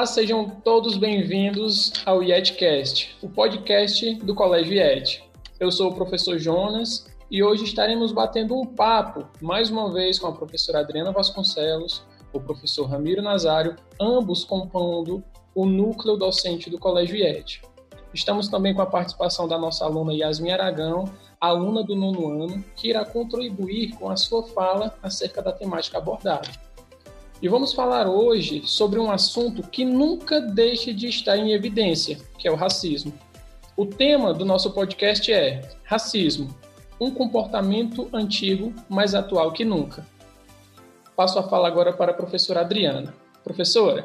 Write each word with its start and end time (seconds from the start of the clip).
Olá, 0.00 0.06
sejam 0.06 0.48
todos 0.48 0.96
bem-vindos 0.96 1.92
ao 2.06 2.22
IETcast, 2.22 3.16
o 3.20 3.28
podcast 3.28 4.14
do 4.16 4.34
Colégio 4.34 4.74
IET. 4.74 5.22
Eu 5.58 5.70
sou 5.70 5.90
o 5.90 5.94
professor 5.94 6.38
Jonas 6.38 7.06
e 7.30 7.42
hoje 7.42 7.64
estaremos 7.64 8.12
batendo 8.12 8.58
um 8.58 8.64
papo, 8.64 9.26
mais 9.42 9.68
uma 9.68 9.92
vez, 9.92 10.18
com 10.18 10.26
a 10.26 10.32
professora 10.32 10.80
Adriana 10.80 11.12
Vasconcelos, 11.12 12.02
o 12.32 12.40
professor 12.40 12.86
Ramiro 12.86 13.20
Nazário, 13.20 13.76
ambos 14.00 14.44
compondo 14.44 15.24
o 15.54 15.66
núcleo 15.66 16.16
docente 16.16 16.70
do 16.70 16.78
Colégio 16.78 17.16
IET. 17.16 17.62
Estamos 18.12 18.48
também 18.48 18.74
com 18.74 18.82
a 18.82 18.86
participação 18.86 19.46
da 19.46 19.58
nossa 19.58 19.84
aluna 19.84 20.12
Yasmin 20.12 20.50
Aragão, 20.50 21.04
aluna 21.40 21.82
do 21.82 21.94
nono 21.94 22.42
ano, 22.42 22.64
que 22.76 22.88
irá 22.88 23.04
contribuir 23.04 23.94
com 23.96 24.10
a 24.10 24.16
sua 24.16 24.42
fala 24.42 24.96
acerca 25.02 25.40
da 25.40 25.52
temática 25.52 25.98
abordada. 25.98 26.48
E 27.40 27.48
vamos 27.48 27.72
falar 27.72 28.06
hoje 28.06 28.62
sobre 28.66 28.98
um 28.98 29.10
assunto 29.10 29.62
que 29.62 29.84
nunca 29.84 30.40
deixa 30.40 30.92
de 30.92 31.08
estar 31.08 31.38
em 31.38 31.52
evidência, 31.52 32.18
que 32.36 32.46
é 32.46 32.50
o 32.50 32.56
racismo. 32.56 33.14
O 33.76 33.86
tema 33.86 34.34
do 34.34 34.44
nosso 34.44 34.72
podcast 34.72 35.32
é 35.32 35.62
Racismo, 35.84 36.54
um 37.00 37.10
comportamento 37.10 38.10
antigo, 38.12 38.74
mais 38.90 39.14
atual 39.14 39.52
que 39.52 39.64
nunca. 39.64 40.06
Passo 41.16 41.38
a 41.38 41.42
fala 41.42 41.66
agora 41.66 41.94
para 41.94 42.10
a 42.10 42.14
professora 42.14 42.60
Adriana. 42.60 43.14
Professora, 43.42 44.04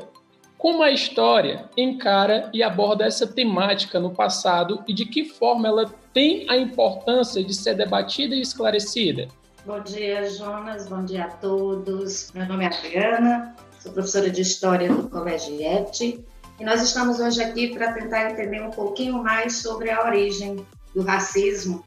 como 0.66 0.82
a 0.82 0.90
história 0.90 1.70
encara 1.78 2.50
e 2.52 2.64
aborda 2.64 3.06
essa 3.06 3.28
temática 3.28 4.00
no 4.00 4.10
passado 4.10 4.84
e 4.88 4.94
de 4.96 5.06
que 5.06 5.24
forma 5.24 5.68
ela 5.68 5.94
tem 6.12 6.50
a 6.50 6.58
importância 6.58 7.44
de 7.44 7.54
ser 7.54 7.76
debatida 7.76 8.34
e 8.34 8.42
esclarecida? 8.42 9.28
Bom 9.64 9.80
dia, 9.82 10.28
Jonas. 10.28 10.90
Bom 10.90 11.06
dia 11.06 11.26
a 11.26 11.28
todos. 11.28 12.32
Meu 12.34 12.48
nome 12.48 12.64
é 12.64 12.70
Adriana, 12.70 13.56
sou 13.80 13.92
professora 13.92 14.28
de 14.28 14.42
História 14.42 14.92
do 14.92 15.08
Colégio 15.08 15.54
IET 15.54 16.26
e 16.60 16.66
nós 16.66 16.82
estamos 16.82 17.20
hoje 17.20 17.44
aqui 17.44 17.68
para 17.68 17.94
tentar 17.94 18.32
entender 18.32 18.64
um 18.64 18.72
pouquinho 18.72 19.22
mais 19.22 19.58
sobre 19.58 19.92
a 19.92 20.04
origem 20.04 20.66
do 20.96 21.04
racismo, 21.04 21.86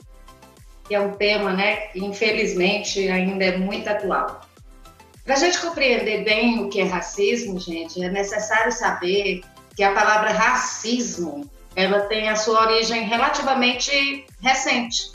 que 0.86 0.94
é 0.94 1.00
um 1.00 1.14
tema 1.14 1.53
né, 1.53 1.88
que 1.88 1.98
infelizmente 1.98 3.08
ainda 3.08 3.44
é 3.44 3.58
muito 3.58 3.88
atual. 3.88 4.47
Para 5.29 5.37
a 5.37 5.41
gente 5.41 5.61
compreender 5.61 6.25
bem 6.25 6.59
o 6.59 6.71
que 6.71 6.81
é 6.81 6.84
racismo, 6.84 7.61
gente, 7.61 8.03
é 8.03 8.09
necessário 8.09 8.73
saber 8.73 9.43
que 9.77 9.83
a 9.83 9.93
palavra 9.93 10.33
racismo 10.33 11.51
ela 11.77 12.01
tem 12.07 12.31
a 12.31 12.34
sua 12.34 12.62
origem 12.62 13.03
relativamente 13.03 14.25
recente. 14.41 15.12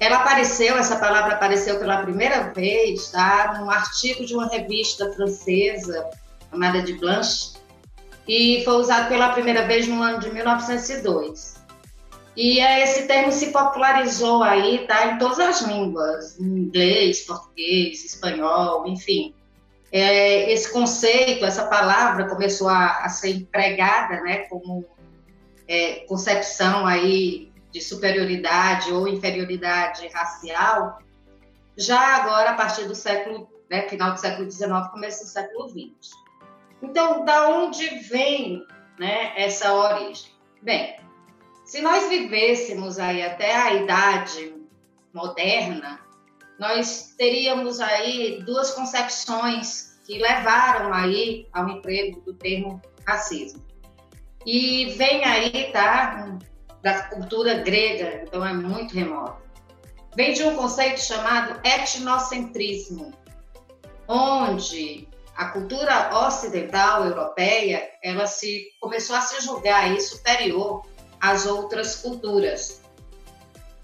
Ela 0.00 0.16
apareceu, 0.16 0.78
essa 0.78 0.96
palavra 0.96 1.34
apareceu 1.34 1.78
pela 1.78 1.98
primeira 1.98 2.54
vez, 2.54 3.10
tá, 3.10 3.58
num 3.60 3.70
artigo 3.70 4.24
de 4.24 4.32
uma 4.34 4.48
revista 4.48 5.12
francesa 5.12 6.08
chamada 6.50 6.80
de 6.80 6.94
Blanche, 6.94 7.52
e 8.26 8.62
foi 8.64 8.76
usado 8.76 9.10
pela 9.10 9.28
primeira 9.34 9.66
vez 9.66 9.86
no 9.86 10.02
ano 10.02 10.20
de 10.20 10.32
1902. 10.32 11.51
E 12.36 12.60
esse 12.60 13.06
termo 13.06 13.30
se 13.30 13.52
popularizou 13.52 14.42
aí, 14.42 14.86
tá, 14.86 15.08
em 15.08 15.18
todas 15.18 15.38
as 15.38 15.62
línguas, 15.62 16.40
inglês, 16.40 17.26
português, 17.26 18.04
espanhol, 18.04 18.86
enfim. 18.86 19.34
É, 19.90 20.50
esse 20.50 20.72
conceito, 20.72 21.44
essa 21.44 21.66
palavra 21.66 22.26
começou 22.26 22.68
a, 22.68 23.04
a 23.04 23.08
ser 23.10 23.36
empregada, 23.36 24.22
né, 24.22 24.38
como 24.48 24.86
é, 25.68 26.06
concepção 26.06 26.86
aí 26.86 27.52
de 27.70 27.80
superioridade 27.82 28.90
ou 28.90 29.06
inferioridade 29.06 30.08
racial, 30.08 30.98
já 31.76 32.16
agora 32.16 32.50
a 32.50 32.54
partir 32.54 32.84
do 32.84 32.94
século, 32.94 33.48
né, 33.70 33.82
final 33.88 34.12
do 34.12 34.20
século 34.20 34.50
XIX, 34.50 34.88
começo 34.90 35.24
do 35.24 35.30
século 35.30 35.68
XX. 35.68 36.10
Então, 36.82 37.24
da 37.26 37.48
onde 37.48 37.86
vem 38.00 38.66
né, 38.98 39.32
essa 39.36 39.74
origem? 39.74 40.32
Bem, 40.62 40.96
se 41.72 41.80
nós 41.80 42.06
vivêssemos 42.10 42.98
aí 42.98 43.22
até 43.22 43.56
a 43.56 43.72
idade 43.72 44.54
moderna, 45.10 45.98
nós 46.58 47.14
teríamos 47.16 47.80
aí 47.80 48.42
duas 48.44 48.72
concepções 48.72 49.98
que 50.04 50.18
levaram 50.18 50.92
aí 50.92 51.48
ao 51.50 51.66
emprego 51.70 52.20
do 52.20 52.34
termo 52.34 52.78
racismo. 53.06 53.64
E 54.44 54.92
vem 54.98 55.24
aí, 55.24 55.72
tá, 55.72 56.36
da 56.82 57.04
cultura 57.04 57.54
grega, 57.54 58.22
então 58.22 58.44
é 58.44 58.52
muito 58.52 58.94
remoto. 58.94 59.40
Vem 60.14 60.34
de 60.34 60.44
um 60.44 60.54
conceito 60.54 61.00
chamado 61.00 61.58
etnocentrismo, 61.66 63.14
onde 64.06 65.08
a 65.34 65.46
cultura 65.46 66.26
ocidental 66.26 67.06
europeia, 67.06 67.88
ela 68.02 68.26
se 68.26 68.66
começou 68.78 69.16
a 69.16 69.22
se 69.22 69.42
julgar 69.42 69.98
superior 69.98 70.91
às 71.22 71.46
outras 71.46 71.94
culturas. 71.94 72.82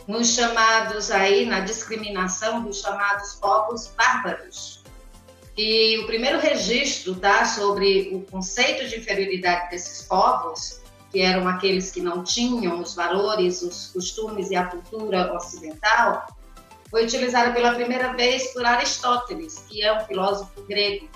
Nos 0.08 0.34
chamados 0.34 1.12
aí 1.12 1.46
na 1.46 1.60
discriminação 1.60 2.64
dos 2.64 2.80
chamados 2.80 3.34
povos 3.34 3.92
bárbaros. 3.96 4.82
E 5.56 5.98
o 5.98 6.06
primeiro 6.06 6.40
registro, 6.40 7.14
tá, 7.14 7.44
sobre 7.44 8.10
o 8.12 8.22
conceito 8.30 8.88
de 8.88 8.98
inferioridade 8.98 9.70
desses 9.70 10.02
povos 10.02 10.80
que 11.12 11.20
eram 11.20 11.48
aqueles 11.48 11.90
que 11.90 12.00
não 12.00 12.22
tinham 12.22 12.80
os 12.80 12.94
valores, 12.94 13.62
os 13.62 13.86
costumes 13.86 14.50
e 14.50 14.56
a 14.56 14.66
cultura 14.66 15.32
ocidental, 15.34 16.26
foi 16.90 17.04
utilizada 17.04 17.52
pela 17.52 17.74
primeira 17.74 18.12
vez 18.14 18.52
por 18.52 18.64
Aristóteles, 18.64 19.64
que 19.68 19.82
é 19.82 19.92
um 19.92 20.04
filósofo 20.04 20.62
grego. 20.68 21.08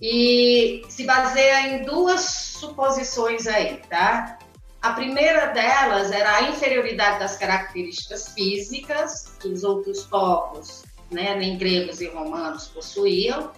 E 0.00 0.82
se 0.88 1.04
baseia 1.04 1.68
em 1.68 1.84
duas 1.84 2.20
suposições 2.22 3.46
aí, 3.46 3.80
tá? 3.88 4.38
A 4.82 4.92
primeira 4.92 5.46
delas 5.46 6.12
era 6.12 6.36
a 6.36 6.42
inferioridade 6.42 7.18
das 7.18 7.36
características 7.36 8.28
físicas 8.34 9.36
que 9.40 9.48
os 9.48 9.64
outros 9.64 10.04
povos, 10.04 10.84
né, 11.10 11.34
nem 11.34 11.58
gregos 11.58 12.00
e 12.00 12.06
romanos 12.06 12.68
possuíam, 12.68 13.52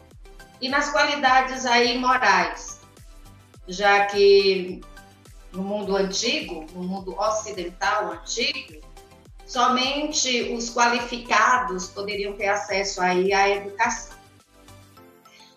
e 0.61 0.69
nas 0.69 0.91
qualidades 0.91 1.67
aí 1.67 1.99
morais, 1.99 2.81
já 3.67 4.07
que 4.07 4.81
no 5.53 5.62
mundo 5.62 5.97
antigo, 5.97 6.67
no 6.73 6.83
mundo 6.83 7.19
ocidental 7.19 8.12
antigo, 8.12 8.81
somente 9.47 10.53
os 10.53 10.71
qualificados 10.71 11.89
poderiam 11.89 12.34
ter 12.34 12.49
acesso 12.49 13.01
aí 13.01 13.33
à 13.33 13.49
educação. 13.49 14.17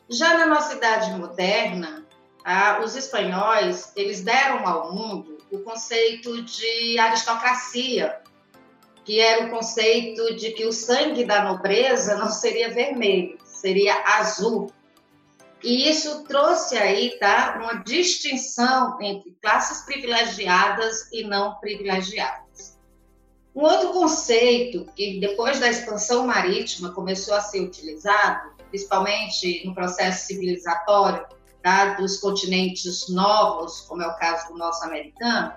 Já 0.09 0.37
na 0.37 0.45
nossa 0.45 0.75
idade 0.75 1.11
moderna, 1.11 2.05
ah, 2.43 2.81
os 2.83 2.95
espanhóis 2.95 3.91
eles 3.95 4.21
deram 4.21 4.67
ao 4.67 4.93
mundo 4.93 5.30
o 5.51 5.59
conceito 5.59 6.41
de 6.43 6.97
aristocracia, 6.97 8.21
que 9.03 9.19
era 9.19 9.45
o 9.45 9.49
conceito 9.49 10.35
de 10.35 10.51
que 10.51 10.65
o 10.65 10.71
sangue 10.71 11.25
da 11.25 11.43
nobreza 11.43 12.15
não 12.15 12.29
seria 12.29 12.73
vermelho, 12.73 13.37
seria 13.43 14.01
azul. 14.17 14.71
E 15.61 15.89
isso 15.89 16.23
trouxe 16.23 16.77
aí, 16.77 17.17
tá, 17.19 17.59
uma 17.61 17.83
distinção 17.83 18.97
entre 19.01 19.35
classes 19.41 19.83
privilegiadas 19.85 21.11
e 21.11 21.23
não 21.23 21.55
privilegiadas. 21.55 22.79
Um 23.53 23.63
outro 23.63 23.89
conceito 23.89 24.85
que 24.95 25.19
depois 25.19 25.59
da 25.59 25.69
expansão 25.69 26.25
marítima 26.25 26.93
começou 26.93 27.35
a 27.35 27.41
ser 27.41 27.59
utilizado, 27.59 28.55
principalmente 28.69 29.67
no 29.67 29.75
processo 29.75 30.27
civilizatório 30.27 31.25
tá, 31.61 31.93
dos 31.93 32.17
continentes 32.17 33.07
novos, 33.09 33.81
como 33.81 34.01
é 34.01 34.07
o 34.07 34.15
caso 34.15 34.51
do 34.51 34.57
nosso 34.57 34.83
americano, 34.83 35.53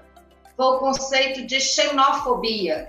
foi 0.56 0.67
o 0.67 0.78
conceito 0.78 1.46
de 1.46 1.61
xenofobia, 1.61 2.88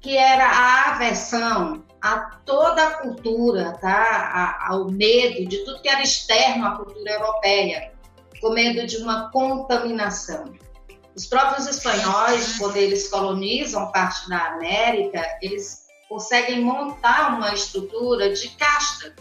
que 0.00 0.16
era 0.16 0.46
a 0.46 0.92
aversão 0.92 1.84
a 2.00 2.18
toda 2.44 2.86
a 2.86 2.90
cultura, 2.98 3.76
tá? 3.80 4.58
ao 4.68 4.90
medo 4.90 5.46
de 5.46 5.58
tudo 5.64 5.82
que 5.82 5.88
era 5.88 6.02
externo 6.02 6.66
à 6.66 6.76
cultura 6.76 7.10
europeia, 7.10 7.92
com 8.40 8.50
medo 8.50 8.86
de 8.86 8.98
uma 8.98 9.30
contaminação. 9.30 10.54
Os 11.14 11.26
próprios 11.26 11.66
espanhóis, 11.66 12.56
quando 12.58 12.76
eles 12.76 13.08
colonizam 13.08 13.90
parte 13.90 14.28
da 14.28 14.38
América, 14.52 15.26
eles 15.42 15.88
conseguem 16.08 16.60
montar 16.60 17.36
uma 17.36 17.52
estrutura 17.52 18.32
de 18.32 18.48
casta. 18.50 19.14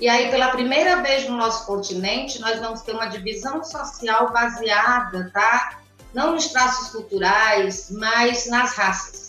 E 0.00 0.08
aí, 0.08 0.30
pela 0.30 0.48
primeira 0.48 1.02
vez 1.02 1.28
no 1.28 1.36
nosso 1.36 1.66
continente, 1.66 2.40
nós 2.40 2.58
vamos 2.58 2.82
ter 2.82 2.92
uma 2.92 3.06
divisão 3.06 3.62
social 3.62 4.32
baseada, 4.32 5.30
tá? 5.32 5.78
Não 6.12 6.32
nos 6.32 6.48
traços 6.48 6.90
culturais, 6.90 7.90
mas 7.90 8.46
nas 8.46 8.74
raças 8.74 9.24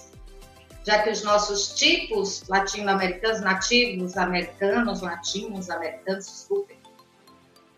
já 0.85 1.01
que 1.01 1.09
os 1.09 1.23
nossos 1.23 1.69
tipos 1.69 2.43
latino-americanos, 2.47 3.41
nativos 3.41 4.15
americanos, 4.15 5.01
latinos 5.01 5.69
americanos, 5.69 6.25
desculpem, 6.25 6.77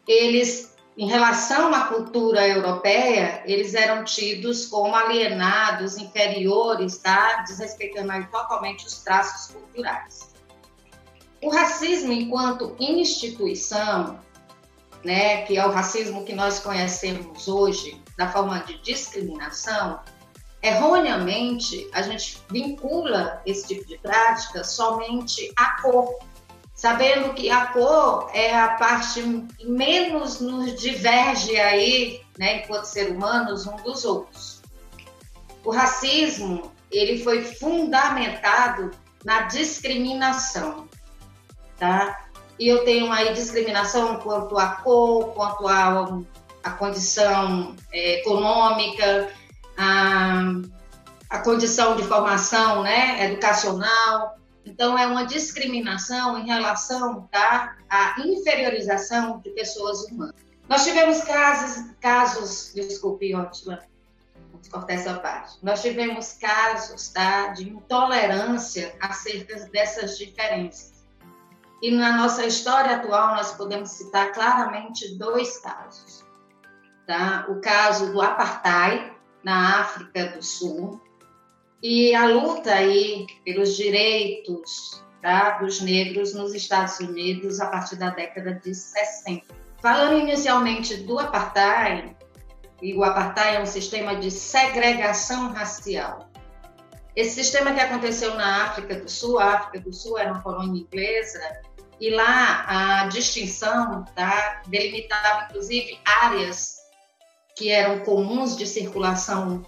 eles 0.05 0.75
em 0.97 1.07
relação 1.07 1.73
à 1.73 1.85
cultura 1.87 2.45
europeia, 2.47 3.43
eles 3.45 3.75
eram 3.75 4.03
tidos 4.03 4.65
como 4.65 4.95
alienados, 4.95 5.95
inferiores, 5.95 6.97
tá? 6.97 7.43
desrespeitando 7.47 8.11
totalmente 8.31 8.85
os 8.85 9.03
traços 9.03 9.53
culturais. 9.53 10.33
O 11.41 11.49
racismo, 11.49 12.11
enquanto 12.11 12.75
instituição, 12.79 14.19
né, 15.03 15.43
que 15.43 15.57
é 15.57 15.65
o 15.65 15.71
racismo 15.71 16.25
que 16.25 16.33
nós 16.33 16.59
conhecemos 16.59 17.47
hoje, 17.47 18.01
da 18.17 18.31
forma 18.31 18.59
de 18.59 18.77
discriminação, 18.81 19.99
erroneamente 20.61 21.87
a 21.93 22.01
gente 22.01 22.41
vincula 22.49 23.41
esse 23.45 23.67
tipo 23.67 23.87
de 23.87 23.97
prática 23.99 24.63
somente 24.63 25.51
à 25.55 25.81
cor, 25.81 26.17
sabendo 26.73 27.33
que 27.33 27.49
a 27.49 27.67
cor 27.67 28.29
é 28.33 28.55
a 28.55 28.69
parte 28.69 29.21
que 29.57 29.67
menos 29.67 30.39
nos 30.39 30.75
diverge 30.75 31.55
aí, 31.57 32.21
né, 32.37 32.63
enquanto 32.63 32.85
ser 32.85 33.11
humanos, 33.11 33.67
um 33.67 33.75
dos 33.77 34.03
outros. 34.03 34.61
O 35.63 35.71
racismo, 35.71 36.71
ele 36.91 37.23
foi 37.23 37.43
fundamentado 37.43 38.91
na 39.23 39.41
discriminação, 39.43 40.86
tá? 41.77 42.25
E 42.59 42.67
eu 42.67 42.83
tenho 42.83 43.11
aí 43.11 43.33
discriminação 43.33 44.17
quanto 44.17 44.57
à 44.57 44.67
cor, 44.67 45.33
quanto 45.33 45.67
à, 45.67 46.19
à 46.63 46.71
condição 46.71 47.75
é, 47.91 48.19
econômica, 48.19 49.31
a, 49.77 50.53
a 51.29 51.39
condição 51.39 51.95
de 51.95 52.03
formação 52.03 52.83
né, 52.83 53.25
educacional, 53.25 54.37
então, 54.67 54.97
é 54.97 55.07
uma 55.07 55.25
discriminação 55.25 56.37
em 56.37 56.45
relação 56.45 57.27
tá, 57.31 57.77
à 57.89 58.19
inferiorização 58.19 59.39
de 59.39 59.49
pessoas 59.51 60.03
humanas. 60.03 60.35
Nós 60.67 60.83
tivemos 60.83 61.21
casos, 61.21 61.85
casos 62.01 62.73
desculpe, 62.75 63.33
Ótima, 63.33 63.79
vamos 64.51 64.67
cortar 64.67 64.93
essa 64.93 65.13
parte. 65.13 65.57
Nós 65.63 65.81
tivemos 65.81 66.33
casos 66.33 67.07
tá, 67.07 67.47
de 67.47 67.69
intolerância 67.69 68.93
acerca 68.99 69.55
dessas 69.71 70.17
diferenças. 70.17 70.96
E 71.81 71.91
na 71.91 72.17
nossa 72.17 72.45
história 72.45 72.95
atual, 72.95 73.35
nós 73.35 73.51
podemos 73.53 73.89
citar 73.89 74.31
claramente 74.31 75.15
dois 75.17 75.59
casos. 75.59 76.25
Tá? 77.05 77.45
O 77.49 77.61
caso 77.61 78.11
do 78.11 78.21
apartheid 78.21 79.11
na 79.43 79.81
África 79.81 80.27
do 80.27 80.43
Sul, 80.43 80.99
e 81.81 82.15
a 82.15 82.25
luta 82.25 82.73
aí 82.73 83.27
pelos 83.45 83.77
direitos 83.77 85.03
tá, 85.21 85.59
dos 85.59 85.79
negros 85.79 86.33
nos 86.33 86.53
Estados 86.53 86.99
Unidos 86.99 87.61
a 87.61 87.67
partir 87.67 87.95
da 87.97 88.09
década 88.09 88.53
de 88.55 88.73
60. 88.73 89.45
Falando 89.79 90.17
inicialmente 90.17 90.97
do 90.97 91.19
apartheid, 91.19 92.15
e 92.81 92.95
o 92.95 93.03
apartheid 93.03 93.57
é 93.57 93.61
um 93.61 93.65
sistema 93.65 94.15
de 94.15 94.31
segregação 94.31 95.53
racial. 95.53 96.29
Esse 97.15 97.43
sistema 97.43 97.73
que 97.73 97.79
aconteceu 97.79 98.35
na 98.35 98.65
África 98.65 98.95
do 98.95 99.09
Sul, 99.09 99.39
a 99.39 99.55
África 99.55 99.79
do 99.79 99.93
Sul 99.93 100.17
era 100.17 100.31
uma 100.31 100.41
colônia 100.41 100.81
inglesa, 100.81 101.39
e 101.99 102.09
lá 102.11 102.65
a 102.67 103.07
distinção 103.07 104.05
tá, 104.15 104.61
delimitava 104.67 105.45
inclusive 105.45 105.99
áreas 106.21 106.77
que 107.55 107.71
eram 107.71 107.99
comuns 107.99 108.55
de 108.55 108.67
circulação 108.67 109.65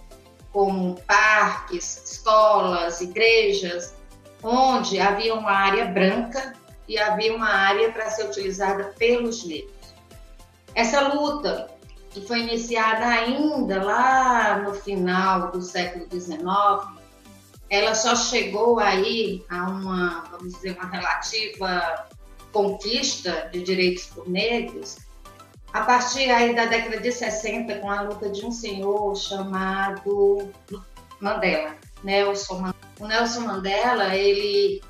como 0.52 1.00
parques, 1.02 2.02
escolas, 2.04 3.00
igrejas, 3.00 3.94
onde 4.42 5.00
havia 5.00 5.34
uma 5.34 5.50
área 5.50 5.86
branca 5.86 6.54
e 6.88 6.98
havia 6.98 7.34
uma 7.34 7.50
área 7.50 7.92
para 7.92 8.10
ser 8.10 8.26
utilizada 8.26 8.94
pelos 8.98 9.44
negros. 9.44 9.94
Essa 10.74 11.08
luta, 11.08 11.68
que 12.10 12.20
foi 12.20 12.40
iniciada 12.40 13.06
ainda 13.06 13.82
lá 13.82 14.58
no 14.58 14.74
final 14.74 15.50
do 15.50 15.60
século 15.60 16.06
XIX, 16.10 17.00
ela 17.68 17.94
só 17.94 18.16
chegou 18.16 18.80
aí 18.80 19.44
a 19.48 19.68
uma, 19.68 20.24
vamos 20.30 20.54
dizer, 20.54 20.76
uma 20.76 20.86
relativa 20.86 22.08
conquista 22.52 23.48
de 23.52 23.62
direitos 23.62 24.06
por 24.06 24.28
negros 24.28 24.98
a 25.72 25.82
partir 25.82 26.28
aí 26.30 26.54
da 26.54 26.66
década 26.66 26.98
de 26.98 27.12
60, 27.12 27.78
com 27.78 27.90
a 27.90 28.02
luta 28.02 28.28
de 28.28 28.44
um 28.44 28.50
senhor 28.50 29.14
chamado 29.16 30.50
Mandela, 31.20 31.76
Nelson 32.02 32.58
Mandela. 32.58 32.76
O 32.98 33.06
Nelson 33.06 33.40
Mandela, 33.40 34.16
ele 34.16 34.82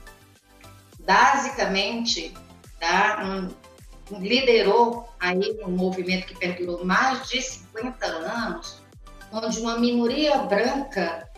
basicamente 1.00 2.34
tá, 2.78 3.22
um, 4.10 4.18
liderou 4.18 5.08
aí 5.20 5.58
um 5.64 5.70
movimento 5.70 6.26
que 6.26 6.38
perdurou 6.38 6.84
mais 6.84 7.28
de 7.28 7.42
50 7.42 8.06
anos, 8.06 8.80
onde 9.30 9.60
uma 9.60 9.78
minoria 9.78 10.38
branca 10.38 11.28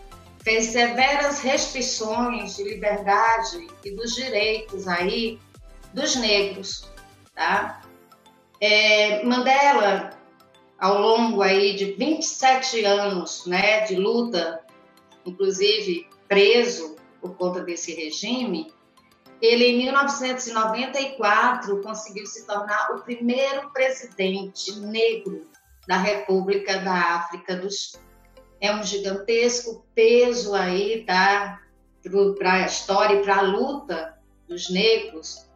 fez 0.42 0.66
severas 0.66 1.40
restrições 1.40 2.56
de 2.56 2.64
liberdade 2.64 3.66
e 3.84 3.90
dos 3.90 4.14
direitos 4.14 4.86
aí 4.86 5.38
dos 5.92 6.16
negros, 6.16 6.90
tá? 7.34 7.82
É, 8.60 9.24
Mandela, 9.24 10.10
ao 10.78 11.00
longo 11.00 11.42
aí 11.42 11.76
de 11.76 11.92
27 11.92 12.84
anos 12.84 13.46
né, 13.46 13.82
de 13.82 13.94
luta, 13.96 14.60
inclusive 15.24 16.08
preso 16.28 16.96
por 17.20 17.36
conta 17.36 17.60
desse 17.60 17.94
regime, 17.94 18.72
ele 19.40 19.66
em 19.66 19.78
1994 19.78 21.80
conseguiu 21.82 22.26
se 22.26 22.44
tornar 22.46 22.90
o 22.92 23.02
primeiro 23.02 23.70
presidente 23.70 24.78
negro 24.80 25.48
da 25.86 25.98
República 25.98 26.78
da 26.78 27.16
África 27.16 27.56
do 27.56 27.70
Sul. 27.70 28.00
É 28.60 28.72
um 28.72 28.84
gigantesco 28.84 29.84
peso 29.94 30.54
aí 30.54 31.04
tá, 31.04 31.60
para 32.38 32.52
a 32.52 32.66
história 32.66 33.16
e 33.16 33.22
para 33.22 33.38
a 33.38 33.42
luta 33.42 34.16
dos 34.48 34.70
negros 34.70 35.51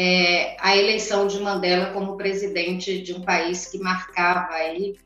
é, 0.00 0.56
a 0.60 0.76
eleição 0.76 1.26
de 1.26 1.40
Mandela 1.40 1.92
como 1.92 2.16
presidente 2.16 3.02
de 3.02 3.14
um 3.14 3.20
país 3.20 3.66
que 3.66 3.78
marcava 3.80 4.52
aí 4.52 4.96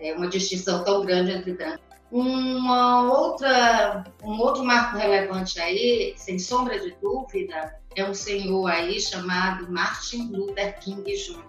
é, 0.00 0.14
uma 0.14 0.26
distinção 0.26 0.82
tão 0.82 1.04
grande 1.04 1.32
entre 1.32 1.52
brancos. 1.52 1.84
Uma 2.10 3.12
outra, 3.12 4.04
um 4.24 4.40
outro 4.40 4.64
marco 4.64 4.96
relevante 4.96 5.60
aí, 5.60 6.14
sem 6.16 6.38
sombra 6.38 6.80
de 6.80 6.96
dúvida, 7.02 7.78
é 7.94 8.02
um 8.08 8.14
senhor 8.14 8.68
aí 8.68 8.98
chamado 8.98 9.70
Martin 9.70 10.30
Luther 10.32 10.78
King 10.80 11.02
Jr. 11.02 11.44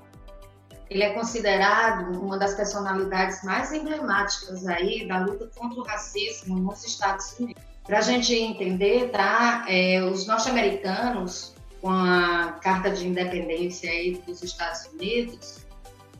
Ele 0.89 1.03
é 1.03 1.13
considerado 1.13 2.19
uma 2.21 2.37
das 2.37 2.53
personalidades 2.53 3.41
mais 3.45 3.71
emblemáticas 3.71 4.67
aí 4.67 5.07
da 5.07 5.19
luta 5.19 5.49
contra 5.55 5.79
o 5.79 5.83
racismo 5.85 6.59
nos 6.59 6.85
Estados 6.85 7.39
Unidos. 7.39 7.63
Para 7.85 7.99
a 7.99 8.01
gente 8.01 8.35
entender, 8.35 9.09
tá? 9.09 9.65
É, 9.69 10.03
os 10.03 10.27
norte-americanos 10.27 11.53
com 11.83 11.89
a 11.89 12.57
Carta 12.61 12.89
de 12.91 13.05
Independência 13.05 13.91
aí 13.91 14.13
dos 14.25 14.41
Estados 14.41 14.85
Unidos, 14.85 15.65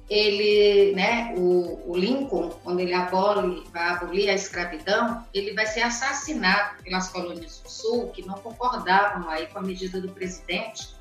ele, 0.10 0.94
né, 0.94 1.34
o, 1.38 1.90
o, 1.90 1.96
Lincoln, 1.96 2.50
quando 2.66 2.82
ele 2.82 2.94
abole, 2.94 3.64
vai 3.72 3.92
abolir 3.92 4.30
a 4.30 4.34
escravidão, 4.34 5.26
ele 5.34 5.54
vai 5.54 5.66
ser 5.66 5.80
assassinado 5.80 6.84
pelas 6.84 7.08
colônias 7.08 7.60
do 7.60 7.70
Sul, 7.70 8.10
que 8.10 8.28
não 8.28 8.36
concordavam 8.36 9.30
aí 9.30 9.48
com 9.48 9.60
a 9.60 9.62
medida 9.62 10.02
do 10.02 10.10
presidente. 10.10 10.94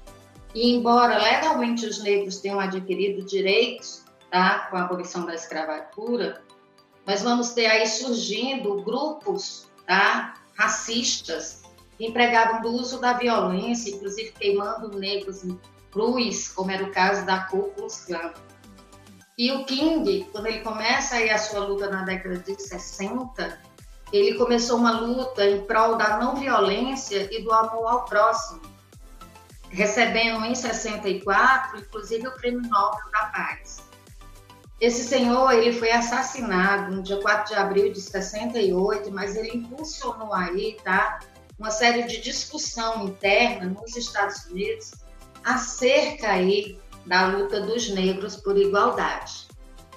E 0.54 0.72
embora 0.72 1.18
legalmente 1.18 1.84
os 1.84 2.00
negros 2.00 2.38
tenham 2.38 2.60
adquirido 2.60 3.26
direitos, 3.26 4.04
tá, 4.30 4.68
com 4.70 4.76
a 4.76 4.82
abolição 4.82 5.26
da 5.26 5.34
escravatura, 5.34 6.40
nós 7.04 7.20
vamos 7.20 7.50
ter 7.50 7.66
aí 7.66 7.84
surgindo 7.84 8.80
grupos, 8.82 9.68
tá, 9.84 10.34
racistas 10.56 11.61
empregavam 12.06 12.60
do 12.60 12.68
uso 12.70 13.00
da 13.00 13.12
violência, 13.12 13.90
inclusive 13.90 14.32
queimando 14.32 14.98
negros 14.98 15.44
em 15.44 15.58
cruz, 15.90 16.48
como 16.48 16.70
era 16.70 16.84
o 16.84 16.90
caso 16.90 17.24
da 17.26 17.44
Ku 17.44 17.70
Klux 17.74 18.04
Klan. 18.04 18.32
E 19.36 19.50
o 19.52 19.64
King, 19.64 20.26
quando 20.32 20.46
ele 20.46 20.60
começa 20.60 21.16
aí 21.16 21.30
a 21.30 21.38
sua 21.38 21.60
luta 21.60 21.90
na 21.90 22.02
década 22.02 22.38
de 22.38 22.60
60, 22.60 23.60
ele 24.12 24.34
começou 24.34 24.78
uma 24.78 25.00
luta 25.00 25.44
em 25.44 25.62
prol 25.64 25.96
da 25.96 26.18
não 26.18 26.36
violência 26.36 27.28
e 27.34 27.42
do 27.42 27.52
amor 27.52 27.86
ao 27.86 28.04
próximo, 28.04 28.60
recebendo 29.70 30.44
em 30.44 30.54
64, 30.54 31.78
inclusive 31.80 32.28
o 32.28 32.32
Prêmio 32.32 32.62
Nobel 32.62 33.10
da 33.10 33.26
Paz. 33.26 33.82
Esse 34.78 35.04
senhor, 35.04 35.52
ele 35.52 35.72
foi 35.72 35.92
assassinado 35.92 36.94
no 36.94 37.02
dia 37.02 37.20
4 37.20 37.54
de 37.54 37.60
abril 37.60 37.92
de 37.92 38.00
68, 38.00 39.10
mas 39.12 39.36
ele 39.36 39.56
impulsionou 39.56 40.34
aí, 40.34 40.76
tá, 40.82 41.20
uma 41.62 41.70
série 41.70 42.02
de 42.08 42.20
discussão 42.20 43.04
interna 43.04 43.66
nos 43.66 43.96
Estados 43.96 44.46
Unidos 44.46 44.90
acerca 45.44 46.32
aí 46.32 46.76
da 47.06 47.28
luta 47.28 47.60
dos 47.60 47.88
negros 47.88 48.34
por 48.34 48.58
igualdade. 48.58 49.46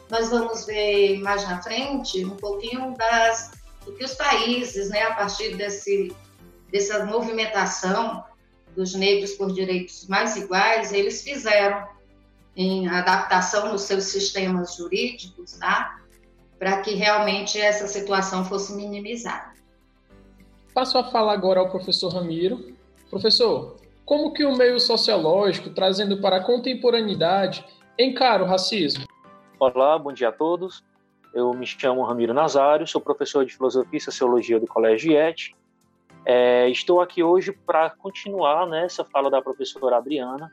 Nós 0.07 0.29
vamos 0.29 0.67
ver 0.67 1.19
mais 1.21 1.43
na 1.43 1.63
frente 1.63 2.23
um 2.23 2.35
pouquinho 2.35 2.93
das, 2.95 3.49
do 3.83 3.93
que 3.93 4.05
os 4.05 4.13
países, 4.13 4.89
né, 4.89 5.05
a 5.05 5.15
partir 5.15 5.57
desse, 5.57 6.15
dessa 6.71 7.03
movimentação 7.03 8.23
dos 8.75 8.93
negros 8.93 9.31
por 9.31 9.51
direitos 9.51 10.05
mais 10.07 10.35
iguais, 10.35 10.93
eles 10.93 11.23
fizeram 11.23 11.87
em 12.55 12.87
adaptação 12.87 13.71
nos 13.71 13.81
seus 13.81 14.03
sistemas 14.03 14.75
jurídicos, 14.75 15.53
tá? 15.53 15.99
Para 16.59 16.81
que 16.81 16.93
realmente 16.93 17.59
essa 17.59 17.87
situação 17.87 18.45
fosse 18.45 18.71
minimizada. 18.73 19.55
Passo 20.75 20.97
a 20.97 21.05
falar 21.05 21.31
agora 21.31 21.61
ao 21.61 21.69
professor 21.69 22.09
Ramiro. 22.09 22.75
Professor, 23.09 23.77
como 24.03 24.33
que 24.33 24.43
o 24.43 24.57
meio 24.57 24.77
sociológico, 24.77 25.69
trazendo 25.69 26.19
para 26.19 26.35
a 26.35 26.43
contemporaneidade, 26.43 27.65
encara 27.97 28.43
o 28.43 28.45
racismo? 28.45 29.05
Olá, 29.57 29.97
bom 29.97 30.11
dia 30.11 30.27
a 30.27 30.31
todos. 30.33 30.83
Eu 31.33 31.53
me 31.53 31.65
chamo 31.65 32.03
Ramiro 32.03 32.33
Nazário, 32.33 32.85
sou 32.85 32.99
professor 32.99 33.45
de 33.45 33.55
Filosofia 33.55 33.97
e 33.97 34.01
Sociologia 34.01 34.59
do 34.59 34.67
Colégio 34.67 35.13
IET. 35.13 35.55
É, 36.25 36.67
estou 36.67 36.99
aqui 36.99 37.23
hoje 37.23 37.53
para 37.53 37.89
continuar 37.91 38.67
nessa 38.67 39.03
né, 39.03 39.09
fala 39.09 39.29
da 39.31 39.41
professora 39.41 39.95
Adriana 39.95 40.51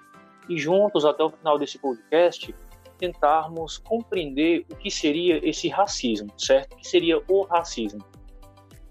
e 0.49 0.57
juntos, 0.57 1.05
até 1.05 1.25
o 1.25 1.31
final 1.31 1.59
desse 1.59 1.81
podcast, 1.81 2.55
tentarmos 2.97 3.77
compreender 3.79 4.65
o 4.71 4.77
que 4.77 4.89
seria 4.89 5.45
esse 5.45 5.67
racismo, 5.67 6.33
certo? 6.39 6.75
O 6.75 6.77
que 6.77 6.87
seria 6.87 7.21
o 7.27 7.43
racismo. 7.43 8.12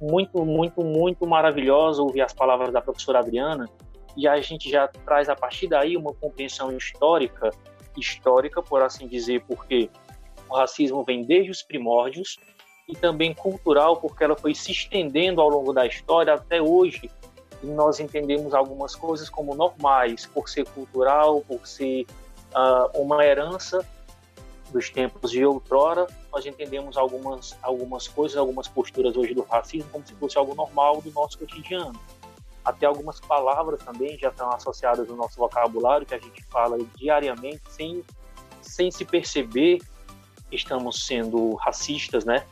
Muito, 0.02 0.44
muito, 0.44 0.84
muito 0.84 1.28
maravilhoso 1.28 2.04
ouvir 2.04 2.22
as 2.22 2.34
palavras 2.34 2.74
da 2.74 2.82
professora 2.82 3.20
Adriana 3.20 3.70
e 4.18 4.28
a 4.28 4.42
gente 4.42 4.70
já 4.70 4.88
traz 4.88 5.30
a 5.30 5.36
partir 5.36 5.68
daí 5.68 5.96
uma 5.96 6.14
compreensão 6.14 6.76
histórica, 6.76 7.52
histórica, 7.96 8.62
por 8.62 8.82
assim 8.82 9.08
dizer, 9.08 9.44
porque 9.48 9.90
o 10.50 10.56
racismo 10.56 11.04
vem 11.04 11.24
desde 11.24 11.52
os 11.52 11.62
primórdios 11.62 12.38
e 12.88 12.96
também 12.96 13.34
cultural, 13.34 13.98
porque 13.98 14.24
ela 14.24 14.36
foi 14.36 14.54
se 14.54 14.72
estendendo 14.72 15.40
ao 15.40 15.50
longo 15.50 15.72
da 15.72 15.86
história. 15.86 16.34
Até 16.34 16.62
hoje, 16.62 17.10
e 17.64 17.68
nós 17.68 18.00
entendemos 18.00 18.54
algumas 18.54 18.96
coisas 18.96 19.30
como 19.30 19.56
normais, 19.56 20.26
por 20.26 20.50
ser 20.50 20.68
cultural, 20.68 21.42
por 21.42 21.66
ser 21.66 22.06
uh, 22.54 23.02
uma 23.02 23.24
herança 23.26 23.86
dos 24.72 24.90
tempos 24.90 25.32
de 25.32 25.46
outrora, 25.46 26.08
nós 26.32 26.46
entendemos 26.46 26.98
algumas, 26.98 27.58
algumas 27.62 28.08
coisas, 28.08 28.38
algumas 28.38 28.68
posturas 28.68 29.16
hoje 29.18 29.34
do 29.34 29.44
racismo 29.44 29.90
como 29.92 30.06
se 30.06 30.14
fosse 30.16 30.38
algo 30.38 30.56
normal 30.56 31.02
do 31.02 31.12
nosso 31.12 31.38
cotidiano. 31.38 32.00
Até 32.64 32.86
algumas 32.86 33.20
palavras 33.20 33.84
também 33.84 34.18
já 34.18 34.30
estão 34.30 34.50
associadas 34.52 35.08
no 35.08 35.16
nosso 35.16 35.38
vocabulário, 35.38 36.06
que 36.06 36.14
a 36.14 36.20
gente 36.20 36.44
fala 36.46 36.78
diariamente, 36.96 37.62
sem, 37.70 38.04
sem 38.62 38.92
se 38.92 39.04
perceber 39.04 39.80
que 40.50 40.56
estamos 40.56 41.06
sendo 41.06 41.56
racistas, 41.56 42.24
né? 42.24 42.46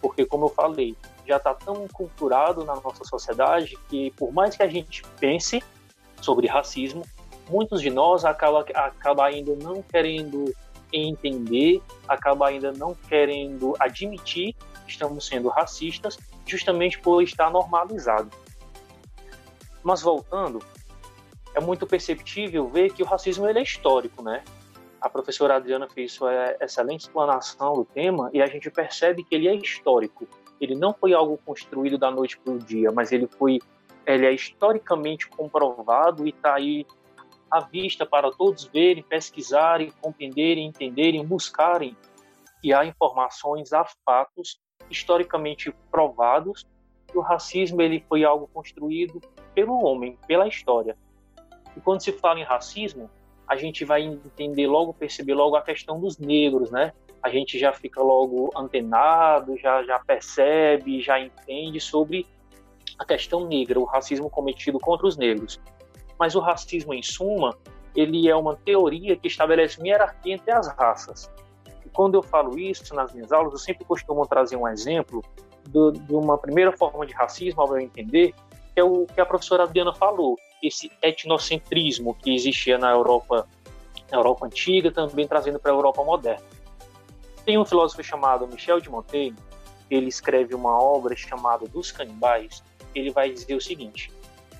Porque, 0.00 0.26
como 0.26 0.46
eu 0.46 0.50
falei, 0.50 0.94
já 1.26 1.38
está 1.38 1.54
tão 1.54 1.88
culturado 1.88 2.64
na 2.64 2.76
nossa 2.76 3.02
sociedade 3.04 3.76
que, 3.88 4.10
por 4.12 4.30
mais 4.32 4.56
que 4.56 4.62
a 4.62 4.68
gente 4.68 5.02
pense 5.18 5.62
sobre 6.20 6.46
racismo, 6.46 7.02
muitos 7.48 7.80
de 7.80 7.90
nós 7.90 8.24
acaba, 8.24 8.60
acaba 8.74 9.30
não 9.62 9.82
querendo 9.82 10.54
entender, 10.92 11.82
acaba 12.08 12.48
ainda 12.48 12.72
não 12.72 12.94
querendo 12.94 13.74
admitir 13.78 14.54
que 14.84 14.90
estamos 14.90 15.26
sendo 15.26 15.48
racistas, 15.48 16.18
justamente 16.46 16.98
por 16.98 17.22
estar 17.22 17.50
normalizado. 17.50 18.30
Mas 19.82 20.02
voltando, 20.02 20.62
é 21.54 21.60
muito 21.60 21.86
perceptível 21.86 22.68
ver 22.68 22.92
que 22.92 23.02
o 23.02 23.06
racismo 23.06 23.48
ele 23.48 23.58
é 23.58 23.62
histórico, 23.62 24.22
né? 24.22 24.42
A 25.00 25.08
professora 25.08 25.56
Adriana 25.56 25.88
fez 25.88 26.12
sua 26.12 26.56
excelente 26.60 27.02
explanação 27.02 27.74
do 27.74 27.84
tema 27.84 28.30
e 28.32 28.40
a 28.40 28.46
gente 28.46 28.70
percebe 28.70 29.22
que 29.22 29.34
ele 29.34 29.48
é 29.48 29.54
histórico 29.54 30.26
ele 30.60 30.74
não 30.74 30.92
foi 30.92 31.12
algo 31.12 31.38
construído 31.44 31.98
da 31.98 32.10
noite 32.10 32.38
para 32.38 32.52
o 32.52 32.58
dia, 32.58 32.90
mas 32.90 33.12
ele 33.12 33.26
foi, 33.26 33.58
ele 34.06 34.26
é 34.26 34.32
historicamente 34.32 35.28
comprovado 35.28 36.26
e 36.26 36.30
está 36.30 36.54
aí 36.54 36.86
à 37.50 37.60
vista 37.60 38.04
para 38.04 38.30
todos 38.30 38.64
verem, 38.64 39.02
pesquisarem, 39.02 39.92
compreenderem, 40.00 40.66
entenderem, 40.66 41.24
buscarem. 41.24 41.96
E 42.62 42.72
há 42.72 42.84
informações, 42.84 43.72
há 43.72 43.84
fatos 44.04 44.58
historicamente 44.90 45.72
provados 45.90 46.66
que 47.06 47.16
o 47.16 47.20
racismo 47.20 47.80
ele 47.80 48.04
foi 48.08 48.24
algo 48.24 48.48
construído 48.52 49.20
pelo 49.54 49.84
homem, 49.84 50.18
pela 50.26 50.48
história. 50.48 50.96
E 51.76 51.80
quando 51.80 52.02
se 52.02 52.12
fala 52.12 52.40
em 52.40 52.44
racismo, 52.44 53.10
a 53.46 53.56
gente 53.56 53.84
vai 53.84 54.02
entender 54.02 54.66
logo, 54.66 54.92
perceber 54.92 55.34
logo 55.34 55.56
a 55.56 55.62
questão 55.62 56.00
dos 56.00 56.18
negros, 56.18 56.70
né? 56.70 56.92
a 57.26 57.28
gente 57.28 57.58
já 57.58 57.72
fica 57.72 58.00
logo 58.00 58.50
antenado, 58.56 59.56
já, 59.58 59.82
já 59.82 59.98
percebe, 59.98 61.00
já 61.00 61.18
entende 61.18 61.80
sobre 61.80 62.24
a 62.96 63.04
questão 63.04 63.48
negra, 63.48 63.80
o 63.80 63.84
racismo 63.84 64.30
cometido 64.30 64.78
contra 64.78 65.08
os 65.08 65.16
negros. 65.16 65.60
Mas 66.18 66.34
o 66.34 66.40
racismo, 66.40 66.94
em 66.94 67.02
suma, 67.02 67.56
ele 67.94 68.28
é 68.28 68.36
uma 68.36 68.56
teoria 68.56 69.16
que 69.16 69.26
estabelece 69.26 69.78
uma 69.78 69.88
hierarquia 69.88 70.34
entre 70.34 70.50
as 70.50 70.68
raças. 70.68 71.30
E 71.84 71.88
quando 71.88 72.14
eu 72.14 72.22
falo 72.22 72.58
isso 72.58 72.94
nas 72.94 73.12
minhas 73.12 73.32
aulas, 73.32 73.52
eu 73.52 73.58
sempre 73.58 73.84
costumo 73.84 74.26
trazer 74.26 74.56
um 74.56 74.68
exemplo 74.68 75.22
do, 75.68 75.92
de 75.92 76.14
uma 76.14 76.38
primeira 76.38 76.72
forma 76.76 77.06
de 77.06 77.14
racismo, 77.14 77.60
ao 77.60 77.68
meu 77.68 77.80
entender, 77.80 78.34
que 78.74 78.80
é 78.80 78.84
o 78.84 79.06
que 79.06 79.20
a 79.20 79.26
professora 79.26 79.64
Adriana 79.64 79.92
falou, 79.94 80.36
esse 80.62 80.90
etnocentrismo 81.02 82.14
que 82.14 82.34
existia 82.34 82.78
na 82.78 82.90
Europa, 82.90 83.48
na 84.10 84.18
Europa 84.18 84.46
antiga, 84.46 84.90
também 84.90 85.26
trazendo 85.26 85.58
para 85.58 85.72
a 85.72 85.74
Europa 85.74 86.04
moderna. 86.04 86.44
Tem 87.44 87.58
um 87.58 87.64
filósofo 87.64 88.02
chamado 88.02 88.46
Michel 88.46 88.80
de 88.80 88.90
Montaigne, 88.90 89.36
ele 89.90 90.08
escreve 90.08 90.54
uma 90.54 90.80
obra 90.80 91.14
chamada 91.16 91.66
Dos 91.66 91.92
Canibais. 91.92 92.62
Ele 92.94 93.10
vai 93.10 93.30
dizer 93.30 93.54
o 93.54 93.60
seguinte: 93.60 94.12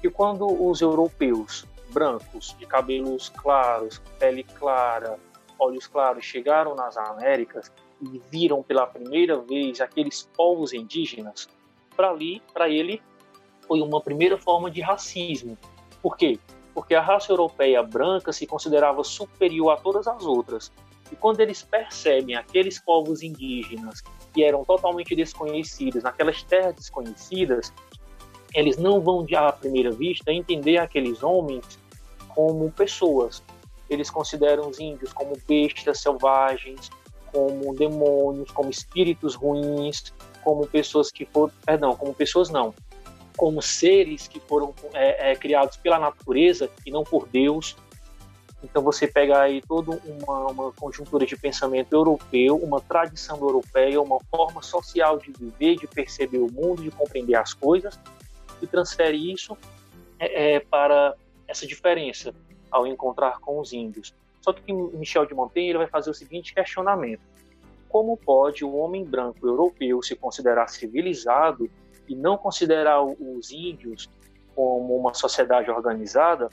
que 0.06 0.10
quando 0.10 0.46
os 0.46 0.80
europeus 0.80 1.66
brancos, 1.90 2.54
de 2.58 2.64
cabelos 2.64 3.28
claros, 3.28 4.00
pele 4.20 4.44
clara, 4.44 5.18
olhos 5.58 5.88
claros, 5.88 6.24
chegaram 6.24 6.76
nas 6.76 6.96
Américas 6.96 7.72
e 8.00 8.20
viram 8.30 8.62
pela 8.62 8.86
primeira 8.86 9.36
vez 9.40 9.80
aqueles 9.80 10.22
povos 10.36 10.72
indígenas, 10.72 11.48
para 11.96 12.10
ali, 12.10 12.40
para 12.52 12.68
ele, 12.68 13.02
foi 13.66 13.80
uma 13.80 14.00
primeira 14.00 14.38
forma 14.38 14.70
de 14.70 14.80
racismo. 14.80 15.58
Por 16.00 16.16
quê? 16.16 16.38
Porque 16.72 16.94
a 16.94 17.00
raça 17.00 17.32
europeia 17.32 17.82
branca 17.82 18.32
se 18.32 18.46
considerava 18.46 19.02
superior 19.02 19.70
a 19.70 19.76
todas 19.76 20.06
as 20.06 20.24
outras 20.24 20.70
e 21.10 21.16
quando 21.16 21.40
eles 21.40 21.62
percebem 21.62 22.34
aqueles 22.36 22.78
povos 22.78 23.22
indígenas 23.22 24.02
que 24.32 24.44
eram 24.44 24.64
totalmente 24.64 25.14
desconhecidos, 25.14 26.02
naquelas 26.02 26.42
terras 26.42 26.74
desconhecidas, 26.74 27.72
eles 28.56 28.78
não 28.78 29.02
vão, 29.02 29.22
de 29.22 29.36
à 29.36 29.52
primeira 29.52 29.90
vista, 29.90 30.32
entender 30.32 30.78
aqueles 30.78 31.22
homens 31.22 31.78
como 32.34 32.72
pessoas. 32.72 33.42
Eles 33.88 34.10
consideram 34.10 34.70
os 34.70 34.80
índios 34.80 35.12
como 35.12 35.36
bestas 35.46 36.00
selvagens, 36.00 36.90
como 37.30 37.74
demônios, 37.74 38.50
como 38.50 38.70
espíritos 38.70 39.34
ruins, 39.34 40.14
como 40.42 40.66
pessoas 40.66 41.10
que 41.10 41.26
foram, 41.26 41.52
perdão, 41.66 41.94
como 41.94 42.14
pessoas 42.14 42.48
não, 42.48 42.74
como 43.36 43.60
seres 43.60 44.26
que 44.26 44.40
foram 44.40 44.74
é, 44.94 45.32
é, 45.32 45.36
criados 45.36 45.76
pela 45.76 45.98
natureza 45.98 46.70
e 46.86 46.90
não 46.90 47.04
por 47.04 47.28
Deus. 47.28 47.76
Então 48.64 48.82
você 48.82 49.06
pega 49.06 49.38
aí 49.38 49.60
toda 49.60 50.00
uma, 50.06 50.46
uma 50.46 50.72
conjuntura 50.72 51.26
de 51.26 51.36
pensamento 51.36 51.92
europeu, 51.92 52.56
uma 52.56 52.80
tradição 52.80 53.36
europeia, 53.38 54.00
uma 54.00 54.18
forma 54.30 54.62
social 54.62 55.18
de 55.18 55.30
viver, 55.30 55.76
de 55.76 55.86
perceber 55.86 56.38
o 56.38 56.50
mundo, 56.50 56.82
de 56.82 56.90
compreender 56.90 57.34
as 57.34 57.52
coisas, 57.52 58.00
e 58.60 58.66
transfere 58.66 59.32
isso 59.32 59.56
é, 60.18 60.54
é, 60.54 60.60
para 60.60 61.14
essa 61.46 61.66
diferença 61.66 62.34
ao 62.70 62.86
encontrar 62.86 63.38
com 63.40 63.60
os 63.60 63.72
índios. 63.72 64.14
Só 64.40 64.52
que 64.52 64.72
Michel 64.72 65.26
de 65.26 65.34
Montaigne 65.34 65.70
ele 65.70 65.78
vai 65.78 65.88
fazer 65.88 66.10
o 66.10 66.14
seguinte 66.14 66.54
questionamento: 66.54 67.22
como 67.88 68.16
pode 68.16 68.64
o 68.64 68.74
homem 68.76 69.04
branco 69.04 69.46
europeu 69.46 70.02
se 70.02 70.14
considerar 70.14 70.68
civilizado 70.68 71.70
e 72.08 72.14
não 72.14 72.36
considerar 72.36 73.02
os 73.02 73.50
índios 73.50 74.08
como 74.54 74.96
uma 74.96 75.12
sociedade 75.12 75.70
organizada 75.70 76.48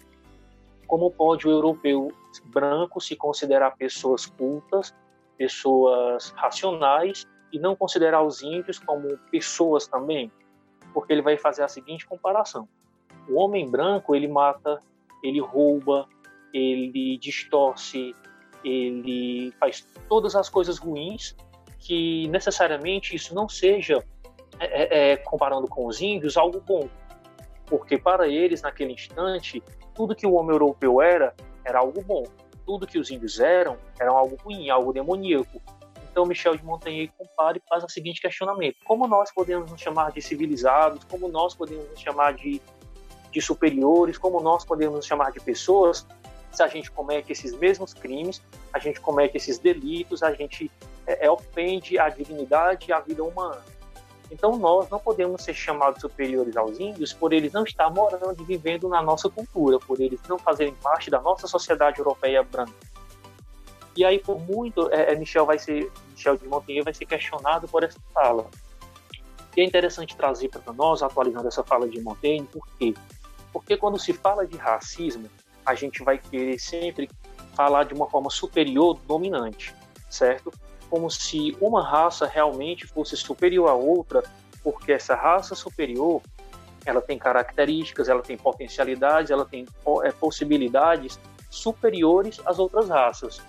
como 0.94 1.10
pode 1.10 1.48
o 1.48 1.52
europeu 1.52 2.12
branco 2.46 3.02
se 3.02 3.16
considerar 3.16 3.72
pessoas 3.72 4.28
cultas, 4.28 4.94
pessoas 5.36 6.30
racionais 6.36 7.26
e 7.52 7.58
não 7.58 7.76
considerar 7.76 8.22
os 8.22 8.44
índios 8.44 8.78
como 8.78 9.18
pessoas 9.32 9.88
também? 9.88 10.32
Porque 10.94 11.12
ele 11.12 11.22
vai 11.22 11.38
fazer 11.38 11.64
a 11.64 11.68
seguinte 11.68 12.06
comparação: 12.06 12.68
o 13.28 13.36
homem 13.40 13.70
branco 13.70 14.16
ele 14.16 14.28
mata, 14.28 14.80
ele 15.24 15.40
rouba, 15.40 16.08
ele 16.54 17.18
distorce, 17.18 18.16
ele 18.64 19.52
faz 19.60 19.88
todas 20.08 20.36
as 20.36 20.50
coisas 20.50 20.78
ruins 20.78 21.36
que 21.80 22.28
necessariamente 22.30 23.16
isso 23.16 23.36
não 23.36 23.50
seja 23.50 24.04
é, 24.60 24.84
é, 24.84 25.12
é 25.12 25.18
comparando 25.18 25.68
com 25.68 25.86
os 25.86 26.02
índios 26.02 26.38
algo 26.38 26.62
bom, 26.62 26.88
porque 27.66 27.98
para 27.98 28.28
eles 28.28 28.62
naquele 28.62 28.94
instante 28.94 29.62
tudo 29.94 30.16
que 30.16 30.26
o 30.26 30.34
homem 30.34 30.52
europeu 30.52 31.02
era, 31.02 31.34
era 31.64 31.80
algo 31.80 32.02
bom. 32.02 32.24
Tudo 32.66 32.88
que 32.88 32.98
os 32.98 33.12
índios 33.12 33.40
eram, 33.40 33.78
era 34.00 34.12
algo 34.12 34.38
ruim, 34.44 34.70
algo 34.70 34.94
demoníaco. 34.94 35.62
Então, 36.14 36.28
Michel 36.28 36.56
de 36.56 36.64
Montaigne 36.64 37.12
compara 37.18 37.58
e 37.58 37.62
faz 37.68 37.84
o 37.84 37.90
seguinte 37.90 38.22
questionamento: 38.22 38.78
como 38.86 39.08
nós 39.08 39.34
podemos 39.34 39.72
nos 39.72 39.82
chamar 39.82 40.12
de 40.12 40.22
civilizados? 40.22 41.04
Como 41.06 41.28
nós 41.28 41.56
podemos 41.56 41.90
nos 41.90 42.00
chamar 42.00 42.36
de, 42.36 42.62
de 43.32 43.42
superiores? 43.42 44.16
Como 44.16 44.40
nós 44.40 44.64
podemos 44.64 44.96
nos 44.98 45.08
chamar 45.08 45.32
de 45.32 45.40
pessoas 45.40 46.06
se 46.52 46.62
a 46.62 46.68
gente 46.68 46.92
comete 46.92 47.32
esses 47.32 47.58
mesmos 47.58 47.96
crimes, 47.96 48.44
a 48.72 48.78
gente 48.78 49.02
comete 49.02 49.38
esses 49.38 49.58
delitos, 49.58 50.22
a 50.22 50.32
gente 50.34 50.70
é, 51.08 51.26
é, 51.26 51.32
ofende 51.32 51.98
a 51.98 52.10
dignidade 52.10 52.86
e 52.90 52.94
a 52.94 53.00
vida 53.00 53.24
humana. 53.24 53.60
Então 54.30 54.56
nós 54.56 54.88
não 54.90 55.00
podemos 55.00 55.44
ser 55.44 55.56
chamados 55.56 56.00
superiores 56.00 56.56
aos 56.56 56.80
índios 56.80 57.12
por 57.12 57.34
eles 57.34 57.52
não 57.52 57.64
estar 57.64 57.90
morando 57.90 58.40
e 58.40 58.44
vivendo 58.44 58.88
na 58.88 59.02
nossa 59.02 59.32
cultura, 59.32 59.80
por 59.80 60.00
eles 60.00 60.20
não 60.30 60.38
fazerem 60.38 60.76
parte 60.76 61.10
da 61.10 61.20
nossa 61.20 61.48
sociedade 61.48 61.98
europeia 61.98 62.44
branca. 62.44 62.94
E 63.96 64.04
aí, 64.04 64.20
por 64.20 64.40
muito, 64.40 64.92
é, 64.92 65.14
é 65.14 65.16
Michel 65.16 65.46
vai 65.46 65.60
ser, 65.60 65.92
Michel 66.14 66.38
de 66.38 66.48
Montaigne 66.48 66.82
vai 66.82 66.94
ser 66.94 67.06
questionado 67.06 67.68
por 67.68 67.84
essa 67.84 68.00
fala. 68.14 68.50
E 69.56 69.62
é 69.62 69.64
interessante 69.64 70.16
trazer 70.16 70.50
para 70.50 70.74
nós, 70.74 71.04
atualizando 71.04 71.48
essa 71.48 71.64
fala 71.64 71.88
de 71.88 72.00
Montaigne, 72.02 72.48
por 72.48 72.66
quê? 72.78 72.94
Porque 73.52 73.78
quando 73.78 74.00
se 74.00 74.14
fala 74.14 74.48
de 74.48 74.58
racismo, 74.58 75.30
a 75.66 75.76
gente 75.76 76.04
vai 76.04 76.18
querer 76.18 76.60
sempre 76.60 77.10
falar 77.54 77.84
de 77.84 77.94
uma 77.94 78.10
forma 78.10 78.30
superior, 78.30 78.98
dominante, 79.08 79.74
certo? 80.10 80.52
Como 80.90 81.10
se 81.10 81.56
uma 81.62 81.88
raça 81.88 82.26
realmente 82.26 82.88
fosse 82.88 83.16
superior 83.16 83.70
à 83.70 83.74
outra, 83.74 84.24
porque 84.64 84.92
essa 84.92 85.16
raça 85.16 85.54
superior 85.54 86.22
ela 86.86 87.02
tem 87.02 87.18
características, 87.18 88.10
ela 88.10 88.22
tem 88.22 88.38
potencialidades, 88.38 89.32
ela 89.32 89.46
tem 89.46 89.66
é, 90.04 90.12
possibilidades 90.12 91.20
superiores 91.50 92.42
às 92.46 92.60
outras 92.60 92.90
raças. 92.90 93.42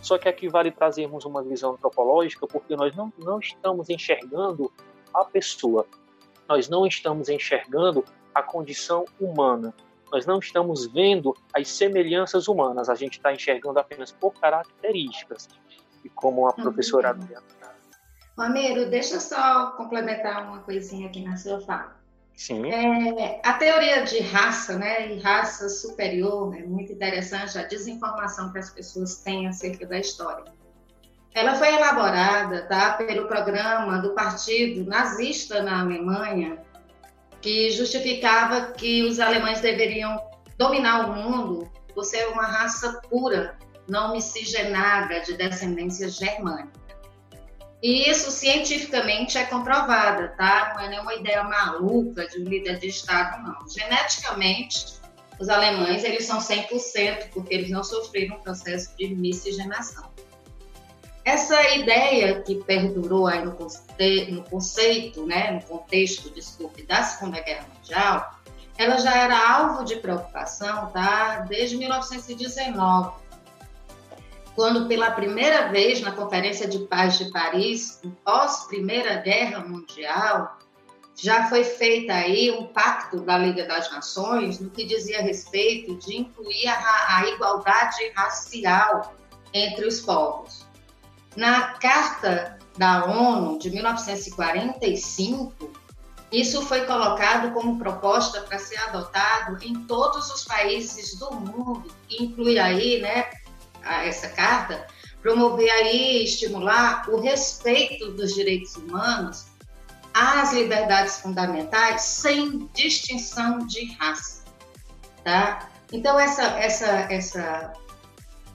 Só 0.00 0.18
que 0.18 0.28
aqui 0.28 0.48
vale 0.48 0.70
trazermos 0.70 1.24
uma 1.24 1.42
visão 1.42 1.72
antropológica, 1.72 2.46
porque 2.46 2.74
nós 2.74 2.94
não, 2.96 3.12
não 3.18 3.38
estamos 3.38 3.90
enxergando 3.90 4.72
a 5.12 5.24
pessoa, 5.24 5.86
nós 6.48 6.68
não 6.68 6.86
estamos 6.86 7.28
enxergando 7.28 8.04
a 8.34 8.42
condição 8.42 9.04
humana, 9.20 9.74
nós 10.10 10.26
não 10.26 10.38
estamos 10.38 10.86
vendo 10.86 11.36
as 11.54 11.68
semelhanças 11.68 12.48
humanas, 12.48 12.88
a 12.88 12.94
gente 12.94 13.14
está 13.18 13.32
enxergando 13.32 13.78
apenas 13.78 14.10
por 14.10 14.32
características. 14.32 15.48
E 16.02 16.08
como 16.08 16.48
a 16.48 16.52
professora 16.52 17.14
uhum. 17.14 17.22
Adriana. 17.22 17.46
Ramiro, 18.38 18.88
deixa 18.88 19.20
só 19.20 19.72
complementar 19.72 20.48
uma 20.48 20.60
coisinha 20.60 21.08
aqui 21.08 21.22
na 21.22 21.36
sua 21.36 21.60
fala. 21.60 21.99
Sim. 22.36 22.70
É, 22.72 23.40
a 23.44 23.52
teoria 23.54 24.02
de 24.02 24.20
raça, 24.20 24.78
né, 24.78 25.12
e 25.12 25.20
raça 25.20 25.68
superior, 25.68 26.56
é 26.56 26.62
muito 26.62 26.92
interessante 26.92 27.58
a 27.58 27.64
desinformação 27.64 28.50
que 28.50 28.58
as 28.58 28.70
pessoas 28.70 29.16
têm 29.16 29.46
acerca 29.46 29.86
da 29.86 29.98
história. 29.98 30.44
Ela 31.34 31.54
foi 31.54 31.74
elaborada 31.74 32.66
tá, 32.66 32.94
pelo 32.94 33.28
programa 33.28 33.98
do 33.98 34.14
partido 34.14 34.84
nazista 34.88 35.62
na 35.62 35.80
Alemanha, 35.80 36.58
que 37.40 37.70
justificava 37.70 38.72
que 38.72 39.04
os 39.04 39.20
alemães 39.20 39.60
deveriam 39.60 40.18
dominar 40.58 41.08
o 41.08 41.12
mundo 41.14 41.70
por 41.94 42.04
ser 42.04 42.26
uma 42.28 42.46
raça 42.46 43.00
pura, 43.08 43.58
não 43.88 44.12
miscigenada 44.12 45.20
de 45.20 45.36
descendência 45.36 46.08
germânica. 46.08 46.79
E 47.82 48.10
isso 48.10 48.30
cientificamente 48.30 49.38
é 49.38 49.44
comprovada, 49.44 50.28
tá? 50.36 50.72
Não 50.74 50.84
é 50.84 50.88
nenhuma 50.88 51.14
ideia 51.14 51.42
maluca 51.42 52.26
de 52.28 52.40
um 52.40 52.44
líder 52.44 52.78
de 52.78 52.88
Estado, 52.88 53.42
não. 53.42 53.68
Geneticamente, 53.68 55.00
os 55.38 55.48
alemães, 55.48 56.04
eles 56.04 56.26
são 56.26 56.38
100%, 56.38 57.30
porque 57.32 57.54
eles 57.54 57.70
não 57.70 57.82
sofreram 57.82 58.36
um 58.36 58.40
processo 58.40 58.94
de 58.98 59.08
miscigenação. 59.08 60.10
Essa 61.24 61.74
ideia 61.76 62.42
que 62.42 62.56
perdurou 62.56 63.26
aí 63.26 63.42
no, 63.44 63.56
no 64.30 64.42
conceito, 64.44 65.24
né, 65.24 65.50
no 65.52 65.62
contexto, 65.62 66.28
desculpe, 66.30 66.82
da 66.82 67.02
Segunda 67.02 67.40
Guerra 67.40 67.66
Mundial, 67.74 68.40
ela 68.76 68.98
já 68.98 69.14
era 69.14 69.56
alvo 69.56 69.84
de 69.84 69.96
preocupação, 69.96 70.90
tá? 70.90 71.40
Desde 71.48 71.76
1919, 71.76 73.12
quando 74.54 74.86
pela 74.86 75.12
primeira 75.12 75.68
vez 75.68 76.00
na 76.00 76.12
Conferência 76.12 76.68
de 76.68 76.80
Paz 76.80 77.18
de 77.18 77.30
Paris, 77.30 78.00
pós 78.24 78.66
Primeira 78.66 79.16
Guerra 79.16 79.60
Mundial, 79.60 80.58
já 81.14 81.48
foi 81.48 81.64
feita 81.64 82.14
aí 82.14 82.50
um 82.50 82.66
pacto 82.66 83.20
da 83.20 83.36
Liga 83.36 83.66
das 83.66 83.90
Nações 83.90 84.58
no 84.58 84.70
que 84.70 84.84
dizia 84.84 85.20
respeito 85.20 85.96
de 85.96 86.16
incluir 86.16 86.66
a, 86.66 87.18
a 87.18 87.28
igualdade 87.28 88.10
racial 88.16 89.14
entre 89.52 89.86
os 89.86 90.00
povos. 90.00 90.66
Na 91.36 91.74
Carta 91.74 92.58
da 92.76 93.04
ONU 93.04 93.58
de 93.58 93.70
1945, 93.70 95.70
isso 96.32 96.62
foi 96.62 96.86
colocado 96.86 97.52
como 97.52 97.78
proposta 97.78 98.40
para 98.42 98.58
ser 98.58 98.78
adotado 98.78 99.58
em 99.62 99.74
todos 99.86 100.30
os 100.30 100.44
países 100.44 101.18
do 101.18 101.34
mundo, 101.34 101.92
que 102.08 102.22
inclui 102.22 102.58
aí, 102.58 103.00
né, 103.00 103.28
essa 104.04 104.28
carta, 104.28 104.86
promover 105.22 105.70
aí, 105.70 106.24
estimular 106.24 107.08
o 107.08 107.20
respeito 107.20 108.12
dos 108.12 108.34
direitos 108.34 108.76
humanos 108.76 109.46
às 110.14 110.52
liberdades 110.52 111.20
fundamentais 111.20 112.02
sem 112.02 112.68
distinção 112.74 113.58
de 113.66 113.92
raça, 113.94 114.44
tá? 115.22 115.68
Então 115.92 116.18
essa 116.18 116.42
essa 116.58 116.86
essa 117.10 117.72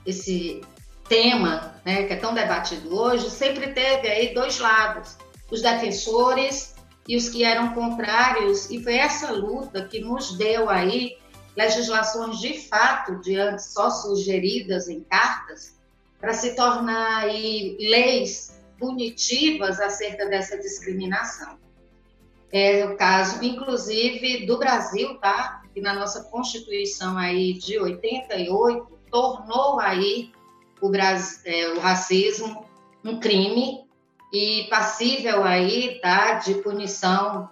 esse 0.05 0.61
tema, 1.07 1.75
né, 1.85 2.03
que 2.03 2.13
é 2.13 2.15
tão 2.15 2.33
debatido 2.33 2.95
hoje, 2.95 3.29
sempre 3.29 3.73
teve 3.73 4.07
aí 4.07 4.33
dois 4.33 4.59
lados, 4.59 5.17
os 5.51 5.61
defensores 5.61 6.75
e 7.07 7.15
os 7.15 7.29
que 7.29 7.43
eram 7.43 7.73
contrários, 7.73 8.69
e 8.69 8.81
foi 8.83 8.95
essa 8.95 9.31
luta 9.31 9.85
que 9.85 9.99
nos 9.99 10.35
deu 10.37 10.69
aí 10.69 11.17
legislações 11.55 12.39
de 12.39 12.67
fato, 12.67 13.19
de 13.21 13.37
antes 13.37 13.73
só 13.73 13.89
sugeridas 13.89 14.87
em 14.87 15.01
cartas, 15.01 15.75
para 16.19 16.33
se 16.33 16.55
tornar 16.55 17.25
leis 17.25 18.59
punitivas 18.77 19.79
acerca 19.79 20.25
dessa 20.25 20.57
discriminação. 20.57 21.57
É 22.51 22.85
o 22.85 22.95
caso, 22.95 23.43
inclusive, 23.43 24.45
do 24.45 24.57
Brasil, 24.57 25.17
tá? 25.19 25.63
Que 25.73 25.81
na 25.81 25.93
nossa 25.93 26.23
Constituição 26.23 27.17
aí 27.17 27.53
de 27.53 27.79
88 27.79 28.87
tornou 29.11 29.79
aí 29.79 30.31
o, 30.81 30.89
Brasil, 30.89 31.41
é, 31.45 31.69
o 31.73 31.79
racismo 31.79 32.65
um 33.03 33.19
crime 33.19 33.85
e 34.33 34.67
passível 34.69 35.43
aí, 35.43 35.99
tá? 36.01 36.33
De 36.33 36.55
punição 36.55 37.49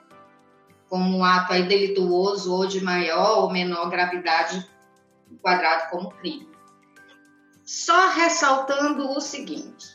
como 0.94 1.18
um 1.18 1.24
ato 1.24 1.54
aí 1.54 1.64
delituoso 1.64 2.54
ou 2.54 2.68
de 2.68 2.84
maior 2.84 3.40
ou 3.40 3.52
menor 3.52 3.90
gravidade 3.90 4.64
enquadrado 5.32 5.90
como 5.90 6.12
crime. 6.12 6.48
Só 7.66 8.10
ressaltando 8.12 9.10
o 9.10 9.20
seguinte: 9.20 9.88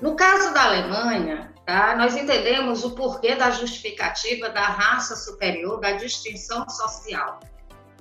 no 0.00 0.16
caso 0.16 0.54
da 0.54 0.64
Alemanha, 0.64 1.52
tá, 1.66 1.94
nós 1.94 2.16
entendemos 2.16 2.84
o 2.84 2.92
porquê 2.92 3.34
da 3.34 3.50
justificativa 3.50 4.48
da 4.48 4.62
raça 4.62 5.14
superior, 5.14 5.78
da 5.78 5.92
distinção 5.92 6.66
social. 6.70 7.38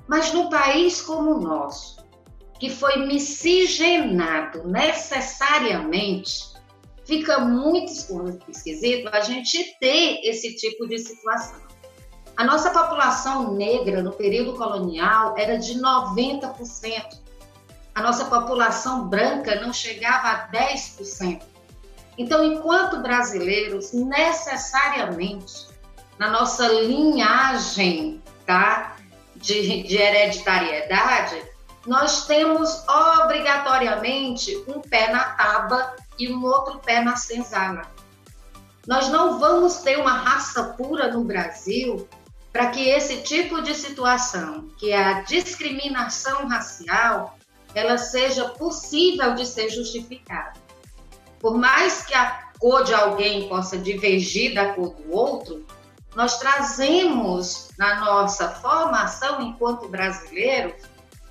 Mas 0.08 0.32
no 0.32 0.50
país 0.50 1.02
como 1.02 1.32
o 1.32 1.42
nosso, 1.42 2.08
que 2.58 2.70
foi 2.70 3.06
miscigenado 3.06 4.66
necessariamente, 4.66 6.54
fica 7.04 7.40
muito 7.40 7.92
esquisito 8.48 9.10
a 9.12 9.20
gente 9.20 9.78
ter 9.78 10.22
esse 10.24 10.56
tipo 10.56 10.88
de 10.88 11.00
situação. 11.00 11.73
A 12.36 12.44
nossa 12.44 12.72
população 12.72 13.54
negra 13.54 14.02
no 14.02 14.12
período 14.12 14.54
colonial 14.54 15.36
era 15.38 15.58
de 15.58 15.80
90%. 15.80 17.22
A 17.94 18.02
nossa 18.02 18.26
população 18.26 19.08
branca 19.08 19.62
não 19.62 19.72
chegava 19.72 20.30
a 20.30 20.48
10%. 20.50 21.44
Então, 22.18 22.44
enquanto 22.44 23.02
brasileiros, 23.02 23.94
necessariamente, 23.94 25.68
na 26.18 26.30
nossa 26.30 26.68
linhagem 26.68 28.22
tá, 28.46 28.96
de, 29.36 29.84
de 29.84 29.98
hereditariedade, 29.98 31.40
nós 31.86 32.26
temos 32.26 32.84
obrigatoriamente 32.88 34.56
um 34.68 34.80
pé 34.80 35.12
na 35.12 35.24
taba 35.24 35.96
e 36.18 36.34
um 36.34 36.44
outro 36.44 36.80
pé 36.80 37.02
na 37.02 37.16
senzala. 37.16 37.84
Nós 38.88 39.10
não 39.10 39.40
vamos 39.40 39.78
ter 39.78 40.00
uma 40.00 40.14
raça 40.14 40.64
pura 40.78 41.12
no 41.12 41.24
Brasil 41.24 42.08
para 42.54 42.70
que 42.70 42.88
esse 42.88 43.24
tipo 43.24 43.64
de 43.64 43.74
situação, 43.74 44.70
que 44.78 44.92
é 44.92 45.04
a 45.04 45.22
discriminação 45.24 46.48
racial, 46.48 47.36
ela 47.74 47.98
seja 47.98 48.50
possível 48.50 49.34
de 49.34 49.44
ser 49.44 49.70
justificada. 49.70 50.54
Por 51.40 51.58
mais 51.58 52.06
que 52.06 52.14
a 52.14 52.52
cor 52.60 52.84
de 52.84 52.94
alguém 52.94 53.50
possa 53.50 53.76
divergir 53.76 54.54
da 54.54 54.76
cor 54.76 54.94
do 54.94 55.12
outro, 55.12 55.66
nós 56.16 56.38
trazemos 56.38 57.70
na 57.76 58.00
nossa 58.00 58.48
formação 58.50 59.42
enquanto 59.42 59.90
brasileiros 59.90 60.84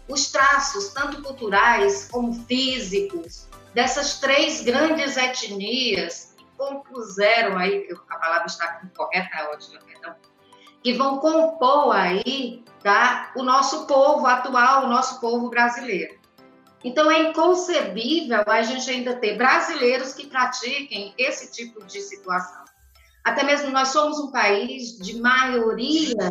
os 0.08 0.32
traços, 0.32 0.88
tanto 0.88 1.22
culturais 1.22 2.08
como 2.10 2.34
físicos, 2.46 3.46
dessas 3.72 4.18
três 4.18 4.60
grandes 4.60 5.16
etnias 5.16 6.34
que 6.36 6.44
compuseram 6.58 7.56
aí, 7.56 7.88
a 8.10 8.16
palavra 8.18 8.46
está 8.46 8.82
correta, 8.96 9.30
é 9.36 9.44
ótima, 9.44 9.78
perdão, 9.86 10.16
que 10.82 10.92
vão 10.92 11.18
compor 11.18 11.94
aí 11.94 12.64
tá, 12.82 13.32
o 13.36 13.42
nosso 13.42 13.86
povo 13.86 14.26
atual, 14.26 14.84
o 14.84 14.88
nosso 14.88 15.20
povo 15.20 15.48
brasileiro. 15.48 16.20
Então 16.84 17.10
é 17.10 17.30
inconcebível 17.30 18.42
a 18.46 18.62
gente 18.62 18.90
ainda 18.90 19.14
ter 19.14 19.36
brasileiros 19.36 20.12
que 20.14 20.26
pratiquem 20.26 21.14
esse 21.16 21.52
tipo 21.52 21.84
de 21.84 22.00
situação. 22.00 22.64
Até 23.24 23.44
mesmo 23.44 23.70
nós 23.70 23.88
somos 23.88 24.18
um 24.18 24.32
país 24.32 24.98
de 24.98 25.20
maioria 25.20 26.28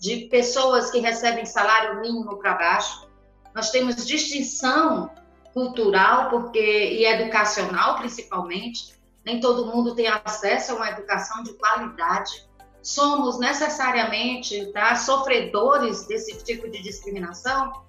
de 0.00 0.26
pessoas 0.30 0.90
que 0.90 1.00
recebem 1.00 1.44
salário 1.44 2.00
mínimo 2.00 2.38
para 2.38 2.54
baixo. 2.54 3.06
Nós 3.54 3.70
temos 3.70 4.06
distinção 4.06 5.10
cultural 5.52 6.30
porque 6.30 6.58
e 6.58 7.04
educacional 7.04 7.96
principalmente. 7.98 8.94
Nem 9.24 9.40
todo 9.40 9.66
mundo 9.66 9.94
tem 9.94 10.08
acesso 10.08 10.72
a 10.72 10.74
uma 10.76 10.90
educação 10.90 11.42
de 11.42 11.52
qualidade. 11.54 12.48
Somos 12.84 13.38
necessariamente 13.38 14.66
tá, 14.66 14.94
sofredores 14.94 16.06
desse 16.06 16.36
tipo 16.44 16.70
de 16.70 16.82
discriminação 16.82 17.82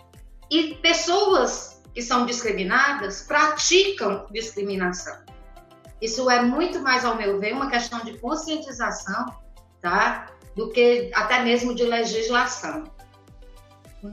e 0.50 0.76
pessoas 0.76 1.84
que 1.94 2.02
são 2.02 2.26
discriminadas 2.26 3.22
praticam 3.24 4.26
discriminação. 4.32 5.18
Isso 6.02 6.30
é 6.30 6.42
muito 6.42 6.80
mais, 6.80 7.04
ao 7.04 7.16
meu 7.16 7.40
ver, 7.40 7.54
uma 7.54 7.70
questão 7.70 8.00
de 8.06 8.18
conscientização, 8.20 9.36
tá? 9.82 10.28
Do 10.56 10.70
que 10.72 11.12
até 11.14 11.44
mesmo 11.44 11.76
de 11.76 11.84
legislação. 11.84 12.86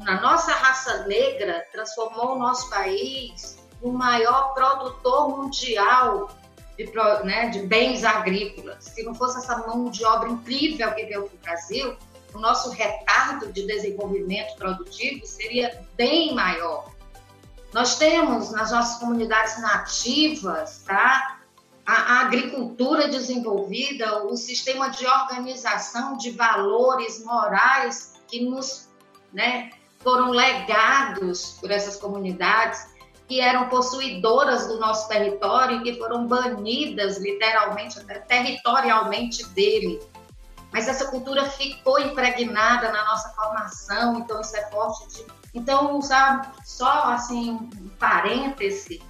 A 0.06 0.20
nossa 0.20 0.52
raça 0.52 1.06
negra 1.06 1.64
transformou 1.70 2.34
o 2.34 2.38
nosso 2.38 2.68
país 2.70 3.56
no 3.80 3.92
maior 3.92 4.52
produtor 4.52 5.28
mundial 5.28 6.28
de, 6.76 6.90
né, 7.24 7.48
de 7.48 7.60
bens 7.66 8.04
agrícolas. 8.04 8.84
Se 8.84 9.02
não 9.02 9.14
fosse 9.14 9.38
essa 9.38 9.58
mão 9.58 9.90
de 9.90 10.04
obra 10.04 10.28
incrível 10.28 10.92
que 10.92 11.04
veio 11.04 11.24
para 11.24 11.34
o 11.34 11.38
Brasil, 11.38 11.96
o 12.34 12.38
nosso 12.38 12.70
retardo 12.70 13.52
de 13.52 13.66
desenvolvimento 13.66 14.56
produtivo 14.56 15.26
seria 15.26 15.84
bem 15.96 16.34
maior. 16.34 16.90
Nós 17.72 17.96
temos 17.96 18.50
nas 18.50 18.70
nossas 18.70 18.98
comunidades 18.98 19.60
nativas, 19.60 20.82
tá? 20.86 21.38
A, 21.84 21.92
a 21.92 22.20
agricultura 22.20 23.08
desenvolvida, 23.08 24.24
o 24.24 24.36
sistema 24.36 24.88
de 24.88 25.06
organização 25.06 26.16
de 26.16 26.30
valores 26.30 27.24
morais 27.24 28.20
que 28.28 28.44
nos, 28.44 28.88
né, 29.32 29.70
foram 29.98 30.30
legados 30.30 31.58
por 31.60 31.70
essas 31.70 31.96
comunidades 31.96 32.91
que 33.32 33.40
eram 33.40 33.66
possuidoras 33.70 34.66
do 34.66 34.78
nosso 34.78 35.08
território 35.08 35.78
e 35.78 35.82
que 35.82 35.98
foram 35.98 36.26
banidas 36.26 37.16
literalmente, 37.16 37.98
territorialmente 38.28 39.46
dele 39.48 39.98
mas 40.70 40.88
essa 40.88 41.10
cultura 41.10 41.44
ficou 41.44 41.98
impregnada 41.98 42.90
na 42.90 43.04
nossa 43.04 43.28
formação, 43.30 44.18
então 44.18 44.40
isso 44.40 44.56
é 44.56 44.70
forte. 44.70 45.06
De... 45.08 45.26
Então, 45.52 46.00
sabe, 46.00 46.48
só 46.64 47.12
assim, 47.12 47.50
um 47.50 47.88
parêntese, 47.98 49.02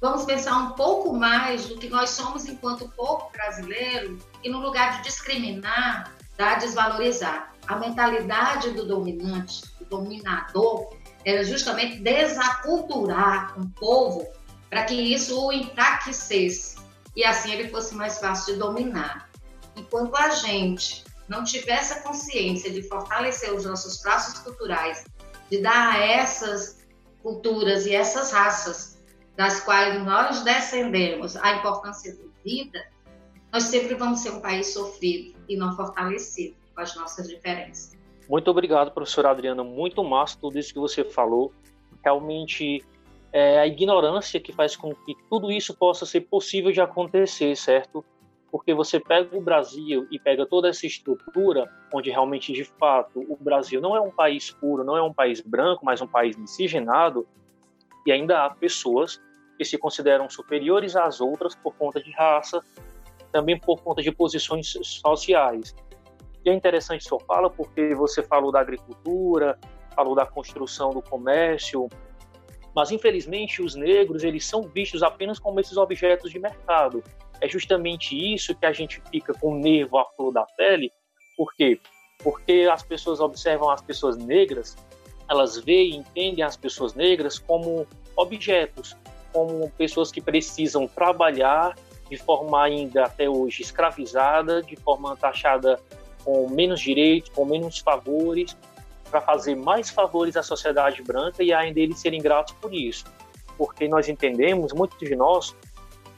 vamos 0.00 0.24
pensar 0.24 0.56
um 0.56 0.70
pouco 0.70 1.12
mais 1.12 1.66
do 1.66 1.76
que 1.76 1.90
nós 1.90 2.08
somos 2.08 2.46
enquanto 2.46 2.88
povo 2.96 3.30
brasileiro 3.32 4.18
e 4.42 4.48
no 4.48 4.60
lugar 4.60 4.96
de 4.96 5.02
discriminar, 5.02 6.10
da 6.38 6.54
desvalorizar. 6.54 7.52
A 7.68 7.76
mentalidade 7.76 8.70
do 8.70 8.86
dominante, 8.86 9.62
do 9.78 9.84
dominador, 9.84 10.96
era 11.24 11.44
justamente 11.44 12.00
desaculturar 12.00 13.58
um 13.58 13.68
povo 13.70 14.26
para 14.68 14.84
que 14.84 14.94
isso 14.94 15.46
o 15.46 15.52
enfraquecesse 15.52 16.76
e 17.16 17.24
assim 17.24 17.52
ele 17.52 17.68
fosse 17.68 17.94
mais 17.94 18.18
fácil 18.18 18.54
de 18.54 18.60
dominar. 18.60 19.28
Enquanto 19.76 20.16
a 20.16 20.30
gente 20.30 21.04
não 21.28 21.44
tiver 21.44 21.72
essa 21.72 22.00
consciência 22.00 22.70
de 22.70 22.82
fortalecer 22.82 23.52
os 23.52 23.64
nossos 23.64 23.98
traços 23.98 24.38
culturais, 24.40 25.04
de 25.50 25.60
dar 25.60 25.94
a 25.94 25.98
essas 25.98 26.80
culturas 27.22 27.86
e 27.86 27.94
essas 27.94 28.32
raças 28.32 28.98
das 29.36 29.60
quais 29.60 30.02
nós 30.04 30.42
descendemos 30.42 31.36
a 31.36 31.54
importância 31.54 32.12
de 32.12 32.30
vida, 32.44 32.84
nós 33.52 33.64
sempre 33.64 33.94
vamos 33.94 34.20
ser 34.20 34.30
um 34.30 34.40
país 34.40 34.72
sofrido 34.72 35.38
e 35.48 35.56
não 35.56 35.74
fortalecido 35.76 36.56
com 36.74 36.80
as 36.80 36.94
nossas 36.94 37.28
diferenças. 37.28 37.99
Muito 38.30 38.48
obrigado, 38.48 38.92
professora 38.92 39.30
Adriana. 39.30 39.64
Muito 39.64 40.04
massa 40.04 40.38
tudo 40.40 40.56
isso 40.56 40.72
que 40.72 40.78
você 40.78 41.02
falou. 41.02 41.52
Realmente 42.04 42.84
é 43.32 43.58
a 43.58 43.66
ignorância 43.66 44.38
que 44.38 44.52
faz 44.52 44.76
com 44.76 44.94
que 44.94 45.16
tudo 45.28 45.50
isso 45.50 45.76
possa 45.76 46.06
ser 46.06 46.20
possível 46.22 46.70
de 46.70 46.80
acontecer, 46.80 47.56
certo? 47.56 48.04
porque 48.50 48.74
você 48.74 48.98
pega 48.98 49.36
o 49.36 49.40
Brasil 49.40 50.06
e 50.10 50.18
pega 50.18 50.44
toda 50.44 50.68
essa 50.68 50.86
estrutura, 50.86 51.70
onde 51.94 52.10
realmente, 52.10 52.52
de 52.52 52.64
fato, 52.64 53.20
o 53.28 53.36
Brasil 53.36 53.80
não 53.80 53.94
é 53.94 54.00
um 54.00 54.10
país 54.10 54.50
puro, 54.50 54.82
não 54.82 54.96
é 54.96 55.02
um 55.02 55.12
país 55.12 55.40
branco, 55.40 55.84
mas 55.84 56.00
um 56.00 56.06
país 56.06 56.36
miscigenado, 56.36 57.26
e 58.04 58.10
ainda 58.10 58.44
há 58.44 58.50
pessoas 58.50 59.20
que 59.56 59.64
se 59.64 59.78
consideram 59.78 60.28
superiores 60.28 60.96
às 60.96 61.20
outras 61.20 61.54
por 61.54 61.74
conta 61.76 62.02
de 62.02 62.10
raça, 62.10 62.60
também 63.30 63.58
por 63.58 63.80
conta 63.80 64.02
de 64.02 64.10
posições 64.10 64.76
sociais. 64.82 65.74
E 66.44 66.50
é 66.50 66.54
interessante 66.54 67.04
sua 67.04 67.20
fala, 67.20 67.50
porque 67.50 67.94
você 67.94 68.22
falou 68.22 68.50
da 68.50 68.60
agricultura, 68.60 69.58
falou 69.94 70.14
da 70.14 70.24
construção 70.24 70.90
do 70.90 71.02
comércio, 71.02 71.88
mas 72.74 72.90
infelizmente 72.90 73.62
os 73.62 73.74
negros 73.74 74.24
eles 74.24 74.46
são 74.46 74.62
vistos 74.62 75.02
apenas 75.02 75.38
como 75.38 75.60
esses 75.60 75.76
objetos 75.76 76.30
de 76.30 76.38
mercado 76.38 77.02
é 77.40 77.48
justamente 77.48 78.14
isso 78.14 78.54
que 78.54 78.66
a 78.66 78.72
gente 78.72 79.02
fica 79.10 79.32
com 79.34 79.52
o 79.52 79.58
nervo 79.58 79.98
à 79.98 80.04
flor 80.14 80.32
da 80.32 80.44
pele. 80.56 80.92
Por 81.36 81.54
quê? 81.54 81.80
Porque 82.22 82.68
as 82.70 82.82
pessoas 82.82 83.18
observam 83.18 83.70
as 83.70 83.80
pessoas 83.80 84.16
negras, 84.16 84.76
elas 85.28 85.56
veem 85.58 85.92
e 85.92 85.96
entendem 85.96 86.44
as 86.44 86.56
pessoas 86.56 86.94
negras 86.94 87.38
como 87.38 87.86
objetos, 88.14 88.94
como 89.32 89.70
pessoas 89.70 90.12
que 90.12 90.20
precisam 90.20 90.86
trabalhar 90.86 91.74
de 92.10 92.16
forma 92.16 92.62
ainda 92.62 93.04
até 93.04 93.28
hoje 93.28 93.62
escravizada, 93.62 94.62
de 94.62 94.76
forma 94.76 95.16
taxada 95.16 95.80
com 96.24 96.48
menos 96.48 96.80
direitos, 96.80 97.30
com 97.30 97.44
menos 97.44 97.78
favores, 97.78 98.56
para 99.10 99.20
fazer 99.20 99.56
mais 99.56 99.90
favores 99.90 100.36
à 100.36 100.42
sociedade 100.42 101.02
branca 101.02 101.42
e 101.42 101.52
ainda 101.52 101.80
eles 101.80 101.98
serem 101.98 102.20
gratos 102.20 102.54
por 102.60 102.72
isso. 102.72 103.04
Porque 103.58 103.88
nós 103.88 104.08
entendemos, 104.08 104.72
muitos 104.72 104.98
de 104.98 105.16
nós, 105.16 105.54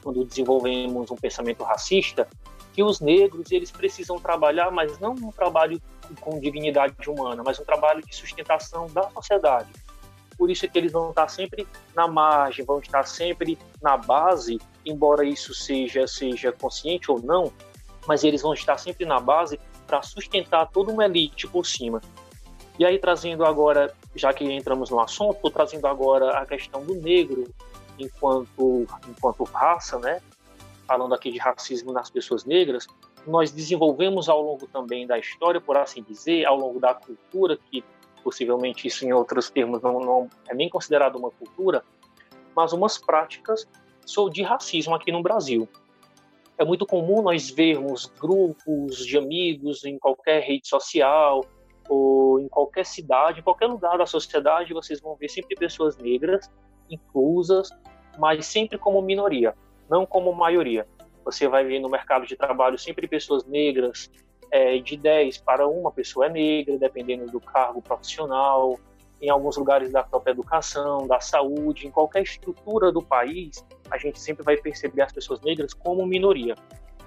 quando 0.01 0.23
desenvolvemos 0.23 1.09
um 1.09 1.15
pensamento 1.15 1.63
racista, 1.63 2.27
que 2.73 2.83
os 2.83 2.99
negros 2.99 3.51
eles 3.51 3.71
precisam 3.71 4.19
trabalhar, 4.19 4.71
mas 4.71 4.99
não 4.99 5.13
um 5.13 5.31
trabalho 5.31 5.81
com 6.19 6.39
dignidade 6.39 6.95
humana, 7.07 7.41
mas 7.43 7.59
um 7.59 7.63
trabalho 7.63 8.01
de 8.01 8.15
sustentação 8.15 8.87
da 8.87 9.09
sociedade. 9.11 9.71
Por 10.37 10.49
isso 10.49 10.65
é 10.65 10.67
que 10.67 10.77
eles 10.77 10.91
vão 10.91 11.11
estar 11.11 11.27
sempre 11.27 11.67
na 11.95 12.07
margem, 12.07 12.65
vão 12.65 12.79
estar 12.79 13.03
sempre 13.03 13.57
na 13.81 13.95
base, 13.95 14.59
embora 14.85 15.23
isso 15.23 15.53
seja 15.53 16.07
seja 16.07 16.51
consciente 16.51 17.11
ou 17.11 17.21
não, 17.21 17.53
mas 18.07 18.23
eles 18.23 18.41
vão 18.41 18.53
estar 18.53 18.77
sempre 18.77 19.05
na 19.05 19.19
base 19.19 19.59
para 19.93 20.01
sustentar 20.01 20.67
toda 20.71 20.91
uma 20.91 21.05
elite 21.05 21.47
por 21.47 21.67
cima. 21.67 22.01
E 22.79 22.83
aí 22.85 22.97
trazendo 22.97 23.45
agora, 23.45 23.93
já 24.15 24.33
que 24.33 24.43
entramos 24.43 24.89
no 24.89 24.99
assunto, 24.99 25.51
trazendo 25.51 25.85
agora 25.85 26.31
a 26.39 26.47
questão 26.47 26.83
do 26.83 26.95
negro 26.95 27.43
enquanto, 27.99 28.87
enquanto 29.07 29.43
raça, 29.43 29.99
né? 29.99 30.19
falando 30.87 31.13
aqui 31.13 31.31
de 31.31 31.37
racismo 31.37 31.93
nas 31.93 32.09
pessoas 32.09 32.43
negras, 32.43 32.87
nós 33.27 33.51
desenvolvemos 33.51 34.27
ao 34.27 34.41
longo 34.41 34.65
também 34.65 35.05
da 35.05 35.19
história, 35.19 35.61
por 35.61 35.77
assim 35.77 36.01
dizer, 36.01 36.45
ao 36.45 36.57
longo 36.57 36.79
da 36.79 36.95
cultura, 36.95 37.55
que 37.55 37.83
possivelmente 38.23 38.87
isso 38.87 39.05
em 39.05 39.13
outros 39.13 39.51
termos 39.51 39.79
não, 39.83 39.99
não 39.99 40.29
é 40.49 40.55
nem 40.55 40.69
considerado 40.69 41.17
uma 41.17 41.29
cultura, 41.29 41.83
mas 42.55 42.73
umas 42.73 42.97
práticas 42.97 43.67
de 44.31 44.41
racismo 44.41 44.95
aqui 44.95 45.11
no 45.11 45.21
Brasil. 45.21 45.69
É 46.57 46.63
muito 46.63 46.85
comum 46.85 47.21
nós 47.21 47.49
vermos 47.49 48.05
grupos 48.19 49.05
de 49.05 49.17
amigos 49.17 49.83
em 49.83 49.97
qualquer 49.97 50.41
rede 50.41 50.67
social 50.67 51.43
ou 51.89 52.39
em 52.39 52.47
qualquer 52.47 52.85
cidade, 52.85 53.39
em 53.39 53.43
qualquer 53.43 53.67
lugar 53.67 53.97
da 53.97 54.05
sociedade, 54.05 54.73
vocês 54.73 55.01
vão 55.01 55.15
ver 55.15 55.29
sempre 55.29 55.55
pessoas 55.55 55.97
negras 55.97 56.49
inclusas, 56.89 57.69
mas 58.17 58.45
sempre 58.45 58.77
como 58.77 59.01
minoria, 59.01 59.55
não 59.89 60.05
como 60.05 60.33
maioria. 60.33 60.87
Você 61.25 61.47
vai 61.47 61.63
ver 61.63 61.79
no 61.79 61.89
mercado 61.89 62.25
de 62.25 62.35
trabalho 62.35 62.77
sempre 62.77 63.07
pessoas 63.07 63.45
negras, 63.45 64.09
é, 64.51 64.77
de 64.77 64.95
10 64.95 65.39
para 65.39 65.67
uma 65.67 65.91
pessoa 65.91 66.27
é 66.27 66.29
negra, 66.29 66.77
dependendo 66.77 67.25
do 67.25 67.39
cargo 67.39 67.81
profissional, 67.81 68.79
em 69.23 69.29
alguns 69.29 69.55
lugares 69.55 69.89
da 69.89 70.03
própria 70.03 70.33
educação, 70.33 71.07
da 71.07 71.21
saúde, 71.21 71.87
em 71.87 71.91
qualquer 71.91 72.23
estrutura 72.23 72.91
do 72.91 73.01
país, 73.01 73.65
a 73.89 73.97
gente 73.97 74.19
sempre 74.19 74.43
vai 74.43 74.57
perceber 74.57 75.01
as 75.01 75.13
pessoas 75.13 75.39
negras 75.39 75.73
como 75.73 76.05
minoria, 76.05 76.55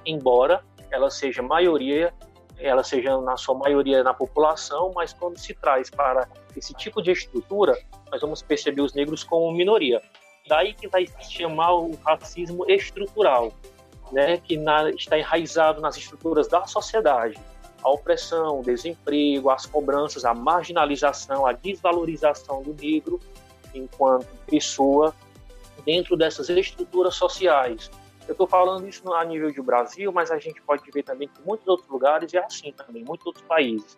embora 0.07 0.65
ela 0.91 1.11
seja 1.11 1.43
maioria, 1.43 2.15
ela 2.59 2.83
seja 2.83 3.21
na 3.21 3.37
sua 3.37 3.55
maioria 3.55 4.03
na 4.03 4.15
população, 4.15 4.93
mas 4.95 5.13
quando 5.13 5.37
se 5.37 5.53
traz 5.53 5.91
para 5.91 6.27
esse 6.57 6.73
tipo 6.73 7.03
de 7.03 7.11
estrutura, 7.11 7.79
nós 8.11 8.23
vamos 8.23 8.41
perceber 8.41 8.81
os 8.81 8.95
negros 8.95 9.23
como 9.23 9.53
minoria. 9.53 10.01
Daí 10.49 10.73
que 10.73 10.89
vai 10.89 11.07
se 11.07 11.31
chamar 11.31 11.75
o 11.75 11.95
racismo 11.97 12.65
estrutural, 12.67 13.53
né, 14.11 14.39
que 14.39 14.57
na, 14.57 14.89
está 14.89 15.19
enraizado 15.19 15.83
nas 15.83 15.99
estruturas 15.99 16.49
da 16.49 16.67
sociedade. 16.67 17.39
A 17.83 17.91
opressão, 17.91 18.61
o 18.61 18.63
desemprego, 18.63 19.51
as 19.51 19.67
cobranças, 19.67 20.25
a 20.25 20.35
marginalização, 20.35 21.47
a 21.47 21.53
desvalorização 21.53 22.63
do 22.63 22.75
negro 22.75 23.21
enquanto 23.75 24.27
pessoa 24.47 25.15
dentro 25.85 26.17
dessas 26.17 26.49
estruturas 26.49 27.15
sociais. 27.15 27.91
Eu 28.27 28.33
estou 28.33 28.47
falando 28.47 28.89
isso 28.89 29.13
a 29.13 29.25
nível 29.25 29.53
de 29.53 29.63
Brasil, 29.63 30.11
mas 30.13 30.31
a 30.31 30.39
gente 30.39 30.61
pode 30.63 30.83
ver 30.91 31.05
também 31.05 31.29
que 31.29 31.41
muitos 31.47 31.67
outros 31.69 31.89
lugares 31.89 32.35
é 32.35 32.39
assim 32.39 32.73
também, 32.73 33.05
muitos 33.05 33.27
outros 33.27 33.45
países. 33.45 33.97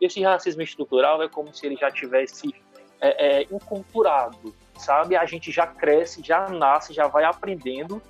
Esse 0.00 0.22
racismo 0.22 0.62
estrutural 0.62 1.22
é 1.22 1.28
como 1.28 1.52
se 1.52 1.66
ele 1.66 1.76
já 1.76 1.90
tivesse 1.90 2.54
é, 3.00 3.40
é, 3.40 3.42
inculturado, 3.42 4.54
sabe? 4.78 5.16
A 5.16 5.26
gente 5.26 5.50
já 5.50 5.66
cresce, 5.66 6.22
já 6.22 6.48
nasce, 6.48 6.92
já 6.92 7.08
vai 7.08 7.24
aprendendo 7.24 8.00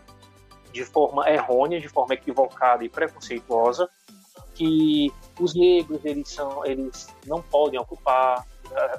de 0.73 0.85
forma 0.85 1.31
errônea, 1.31 1.81
de 1.81 1.88
forma 1.88 2.12
equivocada 2.12 2.85
e 2.85 2.88
preconceituosa, 2.88 3.88
que 4.57 5.12
os 5.38 5.55
negros 5.55 6.05
eles 6.05 6.29
são, 6.29 6.64
eles 6.64 7.14
não 7.27 7.42
podem 7.42 7.79
ocupar 7.79 8.47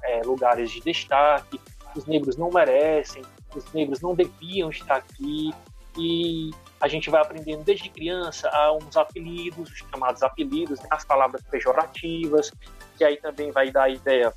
é, 0.04 0.22
lugares 0.24 0.72
de 0.72 0.80
destaque, 0.82 1.60
os 1.96 2.06
negros 2.06 2.38
não 2.38 2.52
merecem, 2.52 3.24
os 3.56 3.72
negros 3.74 4.02
não 4.02 4.14
deviam 4.14 4.70
estar 4.70 4.98
aqui 4.98 5.52
e 5.98 6.52
a 6.80 6.88
gente 6.88 7.10
vai 7.10 7.22
aprendendo 7.22 7.64
desde 7.64 7.90
criança 7.90 8.50
a 8.50 8.72
uns 8.72 8.96
apelidos, 8.96 9.72
os 9.72 9.78
chamados 9.78 10.22
apelidos, 10.22 10.80
né, 10.80 10.88
as 10.92 11.04
palavras 11.04 11.42
pejorativas, 11.50 12.52
que 12.98 13.04
aí 13.04 13.18
também 13.18 13.52
vai 13.52 13.72
dar 13.72 13.84
a 13.84 13.90
ideia 13.90 14.32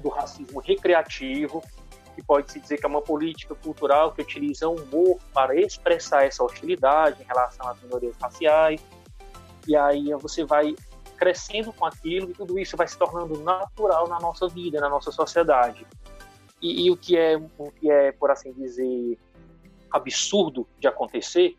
do 0.00 0.10
racismo 0.10 0.60
recreativo, 0.60 1.62
que 2.14 2.22
pode-se 2.22 2.60
dizer 2.60 2.78
que 2.78 2.84
é 2.84 2.88
uma 2.88 3.00
política 3.00 3.54
cultural 3.54 4.12
que 4.12 4.20
utiliza 4.20 4.68
o 4.68 4.74
humor 4.74 5.18
para 5.32 5.58
expressar 5.58 6.26
essa 6.26 6.44
hostilidade 6.44 7.22
em 7.22 7.26
relação 7.26 7.66
às 7.68 7.80
minorias 7.80 8.16
raciais. 8.20 8.84
E 9.68 9.76
aí 9.76 10.12
você 10.14 10.44
vai 10.44 10.74
crescendo 11.18 11.72
com 11.72 11.84
aquilo 11.84 12.30
e 12.30 12.32
tudo 12.32 12.58
isso 12.58 12.76
vai 12.76 12.88
se 12.88 12.96
tornando 12.96 13.38
natural 13.42 14.08
na 14.08 14.18
nossa 14.18 14.48
vida, 14.48 14.80
na 14.80 14.88
nossa 14.88 15.12
sociedade. 15.12 15.86
E, 16.62 16.86
e 16.86 16.90
o 16.90 16.96
que 16.96 17.16
é, 17.16 17.36
o 17.36 17.70
que 17.70 17.90
é, 17.90 18.10
por 18.12 18.30
assim 18.30 18.52
dizer, 18.52 19.18
absurdo 19.90 20.66
de 20.78 20.88
acontecer 20.88 21.56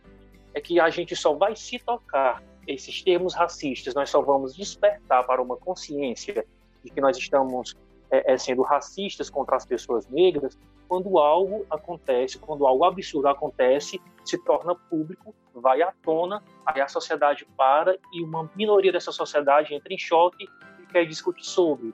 é 0.53 0.59
que 0.59 0.79
a 0.79 0.89
gente 0.89 1.15
só 1.15 1.33
vai 1.33 1.55
se 1.55 1.77
tocar 1.77 2.41
esses 2.67 3.01
termos 3.01 3.33
racistas, 3.33 3.93
nós 3.93 4.09
só 4.09 4.21
vamos 4.21 4.55
despertar 4.55 5.23
para 5.25 5.41
uma 5.41 5.57
consciência 5.57 6.45
de 6.83 6.91
que 6.91 7.01
nós 7.01 7.17
estamos 7.17 7.75
é, 8.11 8.33
é, 8.33 8.37
sendo 8.37 8.61
racistas 8.61 9.29
contra 9.29 9.55
as 9.55 9.65
pessoas 9.65 10.07
negras, 10.07 10.57
quando 10.87 11.19
algo 11.19 11.65
acontece, 11.69 12.39
quando 12.39 12.65
algo 12.65 12.83
absurdo 12.83 13.27
acontece, 13.27 14.01
se 14.25 14.37
torna 14.39 14.73
público, 14.75 15.35
vai 15.53 15.81
à 15.81 15.93
tona, 16.03 16.43
aí 16.65 16.81
a 16.81 16.87
sociedade 16.87 17.45
para 17.57 17.97
e 18.13 18.23
uma 18.23 18.49
minoria 18.55 18.91
dessa 18.91 19.11
sociedade 19.11 19.73
entra 19.73 19.93
em 19.93 19.97
choque 19.97 20.47
e 20.81 20.85
quer 20.87 21.05
discutir 21.05 21.45
sobre, 21.45 21.93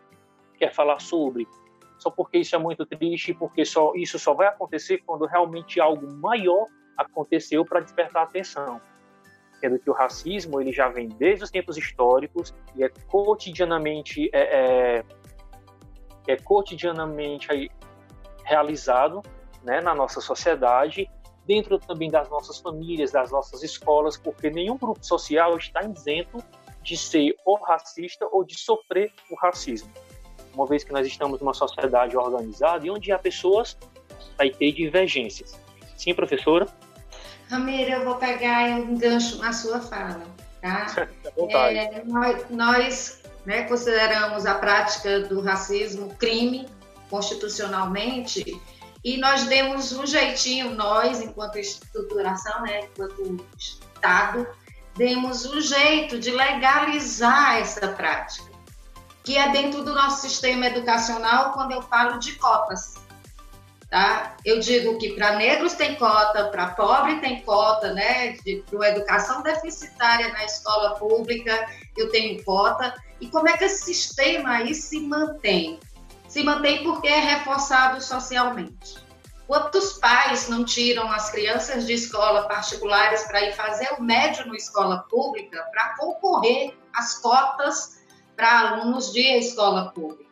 quer 0.58 0.74
falar 0.74 1.00
sobre. 1.00 1.48
Só 1.98 2.10
porque 2.10 2.38
isso 2.38 2.56
é 2.56 2.60
muito 2.60 2.86
triste, 2.86 3.34
porque 3.34 3.66
só 3.66 3.94
isso 3.96 4.20
só 4.20 4.34
vai 4.34 4.48
acontecer 4.48 5.00
quando 5.06 5.26
realmente 5.26 5.80
algo 5.80 6.12
maior 6.14 6.68
aconteceu 6.98 7.66
para 7.66 7.80
despertar 7.80 8.24
atenção. 8.24 8.80
Sendo 9.60 9.80
que 9.80 9.90
o 9.90 9.94
racismo 9.94 10.62
ele 10.62 10.72
já 10.72 10.88
vem 10.90 11.08
desde 11.08 11.46
os 11.46 11.52
tempos 11.52 11.78
históricos 11.78 12.54
e 12.76 12.84
é 12.84 12.90
cotidianamente 13.08 14.30
é, 14.34 14.98
é 14.98 15.04
é 16.28 16.36
cotidianamente 16.36 17.72
realizado 18.44 19.22
né, 19.64 19.82
na 19.82 19.96
nossa 19.96 20.22
sociedade, 20.22 21.10
dentro 21.46 21.80
também 21.80 22.10
das 22.10 22.30
nossas 22.30 22.60
famílias, 22.60 23.12
das 23.12 23.32
nossas 23.32 23.64
escolas, 23.64 24.18
porque 24.18 24.50
nenhum 24.50 24.78
grupo 24.78 25.04
social 25.04 25.58
está 25.58 25.84
isento 25.84 26.44
de 26.82 26.96
ser 26.96 27.36
ou 27.44 27.62
racista 27.62 28.28
ou 28.32 28.44
de 28.44 28.58
sofrer 28.58 29.12
o 29.30 29.36
racismo. 29.36 29.92
Uma 30.54 30.66
vez 30.66 30.84
que 30.84 30.94
nós 30.94 31.06
estamos 31.06 31.40
numa 31.40 31.54
sociedade 31.54 32.16
organizada 32.16 32.86
e 32.86 32.90
onde 32.90 33.12
há 33.12 33.20
pessoas, 33.20 33.78
vai 34.38 34.50
ter 34.50 34.72
divergências. 34.72 35.60
Sim, 35.98 36.14
professora? 36.14 36.68
Ramiro, 37.50 37.92
eu 37.92 38.06
vou 38.06 38.16
pegar 38.16 38.70
um 38.80 38.98
gancho 38.98 39.38
na 39.38 39.52
sua 39.52 39.80
fala, 39.80 40.24
tá? 40.62 40.88
é, 41.50 42.04
nós, 42.06 42.50
nós 42.50 43.25
né, 43.46 43.64
consideramos 43.64 44.46
a 44.46 44.56
prática 44.56 45.22
do 45.22 45.42
racismo 45.42 46.14
crime 46.16 46.68
constitucionalmente 47.10 48.60
e 49.06 49.18
nós 49.18 49.44
demos 49.44 49.92
um 49.92 50.04
jeitinho, 50.04 50.74
nós, 50.74 51.22
enquanto 51.22 51.60
estruturação, 51.60 52.64
né, 52.64 52.86
enquanto 52.86 53.46
Estado, 53.56 54.48
demos 54.96 55.46
um 55.46 55.62
jeito 55.62 56.20
de 56.20 56.32
legalizar 56.32 57.58
essa 57.60 57.88
prática, 57.90 58.50
que 59.24 59.38
é 59.38 59.50
dentro 59.52 59.84
do 59.84 59.94
nosso 59.94 60.22
sistema 60.22 60.66
educacional 60.66 61.54
quando 61.54 61.74
eu 61.74 61.84
falo 61.84 62.18
de 62.18 62.34
cotas. 62.34 62.96
Tá? 63.92 64.36
Eu 64.44 64.60
digo 64.60 64.98
que 64.98 65.14
para 65.14 65.36
negros 65.36 65.74
tem 65.74 65.96
cota, 65.96 66.46
para 66.46 66.70
pobre 66.70 67.20
tem 67.20 67.42
cota, 67.42 67.94
né? 67.94 68.36
Para 68.70 68.90
educação 68.90 69.44
deficitária 69.44 70.34
na 70.34 70.44
escola 70.44 70.96
pública 70.96 71.70
eu 71.96 72.10
tenho 72.10 72.44
cota. 72.44 72.94
E 73.20 73.28
como 73.28 73.48
é 73.48 73.58
que 73.58 73.64
esse 73.64 73.86
sistema 73.86 74.58
aí 74.58 74.74
se 74.74 75.00
mantém? 75.00 75.80
Se 76.28 76.44
mantém 76.44 76.84
porque 76.84 77.08
é 77.08 77.20
reforçado 77.20 78.02
socialmente. 78.02 79.06
Quantos 79.48 79.94
pais 79.94 80.50
não 80.50 80.66
tiram 80.66 81.12
as 81.12 81.30
crianças 81.30 81.86
de 81.86 81.94
escola 81.94 82.48
particulares 82.48 83.24
para 83.24 83.44
ir 83.44 83.54
fazer 83.54 83.88
o 83.98 84.02
médio 84.02 84.46
na 84.48 84.56
escola 84.56 85.06
pública 85.10 85.64
para 85.72 85.96
concorrer 85.98 86.76
às 86.94 87.20
cotas 87.20 88.00
para 88.36 88.72
alunos 88.72 89.14
de 89.14 89.22
escola 89.38 89.92
pública? 89.92 90.26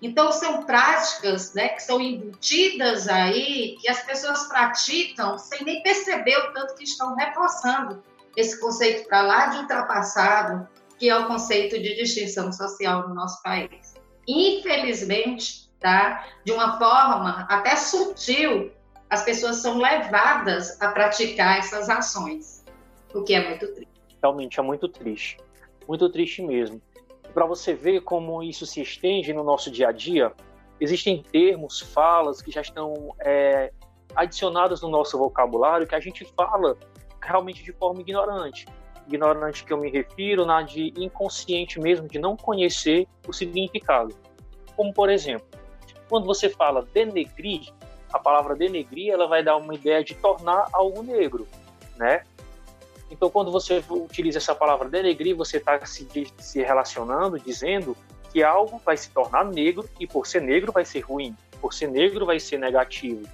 Então, 0.00 0.30
são 0.30 0.64
práticas 0.64 1.52
né, 1.54 1.70
que 1.70 1.82
são 1.82 2.00
embutidas 2.00 3.08
aí, 3.08 3.76
que 3.80 3.88
as 3.88 4.02
pessoas 4.02 4.46
praticam 4.48 5.38
sem 5.38 5.64
nem 5.64 5.82
perceber 5.82 6.36
o 6.36 6.52
tanto 6.52 6.74
que 6.74 6.84
estão 6.84 7.16
reforçando 7.16 8.02
esse 8.36 8.60
conceito 8.60 9.08
para 9.08 9.22
lá 9.22 9.46
de 9.46 9.58
ultrapassado, 9.58 10.68
que 11.04 11.10
é 11.10 11.18
o 11.18 11.26
conceito 11.26 11.78
de 11.78 11.94
distinção 11.96 12.50
social 12.50 13.06
no 13.06 13.14
nosso 13.14 13.42
país. 13.42 13.94
Infelizmente, 14.26 15.68
tá? 15.78 16.26
De 16.46 16.50
uma 16.50 16.78
forma 16.78 17.44
até 17.46 17.76
sutil, 17.76 18.72
as 19.10 19.22
pessoas 19.22 19.56
são 19.56 19.76
levadas 19.76 20.80
a 20.80 20.88
praticar 20.92 21.58
essas 21.58 21.90
ações, 21.90 22.64
o 23.14 23.22
que 23.22 23.34
é 23.34 23.46
muito 23.50 23.66
triste. 23.74 23.92
Realmente 24.22 24.58
é 24.58 24.62
muito 24.62 24.88
triste, 24.88 25.36
muito 25.86 26.08
triste 26.08 26.40
mesmo. 26.40 26.80
Para 27.34 27.44
você 27.44 27.74
ver 27.74 28.00
como 28.00 28.42
isso 28.42 28.64
se 28.64 28.80
estende 28.80 29.30
no 29.34 29.44
nosso 29.44 29.70
dia 29.70 29.88
a 29.88 29.92
dia, 29.92 30.32
existem 30.80 31.22
termos, 31.22 31.80
falas 31.80 32.40
que 32.40 32.50
já 32.50 32.62
estão 32.62 33.14
é, 33.20 33.70
adicionadas 34.16 34.80
no 34.80 34.88
nosso 34.88 35.18
vocabulário 35.18 35.86
que 35.86 35.94
a 35.94 36.00
gente 36.00 36.24
fala 36.34 36.78
realmente 37.20 37.62
de 37.62 37.72
forma 37.72 38.00
ignorante 38.00 38.64
ignorante 39.06 39.64
que 39.64 39.72
eu 39.72 39.78
me 39.78 39.90
refiro, 39.90 40.44
na 40.44 40.62
de 40.62 40.92
inconsciente 40.96 41.80
mesmo, 41.80 42.08
de 42.08 42.18
não 42.18 42.36
conhecer 42.36 43.06
o 43.26 43.32
significado. 43.32 44.14
Como, 44.76 44.92
por 44.92 45.10
exemplo, 45.10 45.46
quando 46.08 46.26
você 46.26 46.48
fala 46.48 46.86
denegrir, 46.92 47.72
a 48.12 48.18
palavra 48.18 48.54
denegrir 48.54 49.12
ela 49.12 49.26
vai 49.26 49.42
dar 49.42 49.56
uma 49.56 49.74
ideia 49.74 50.02
de 50.02 50.14
tornar 50.14 50.68
algo 50.72 51.02
negro, 51.02 51.46
né? 51.96 52.22
Então, 53.10 53.30
quando 53.30 53.50
você 53.50 53.82
utiliza 53.88 54.38
essa 54.38 54.54
palavra 54.54 54.88
denegrir, 54.88 55.36
você 55.36 55.58
está 55.58 55.84
se, 55.84 56.06
se 56.38 56.62
relacionando, 56.62 57.38
dizendo 57.38 57.96
que 58.32 58.42
algo 58.42 58.80
vai 58.84 58.96
se 58.96 59.10
tornar 59.10 59.44
negro 59.44 59.88
e 60.00 60.06
por 60.06 60.26
ser 60.26 60.42
negro 60.42 60.72
vai 60.72 60.84
ser 60.84 61.00
ruim, 61.00 61.36
por 61.60 61.72
ser 61.72 61.88
negro 61.88 62.26
vai 62.26 62.40
ser 62.40 62.58
negativo. 62.58 63.28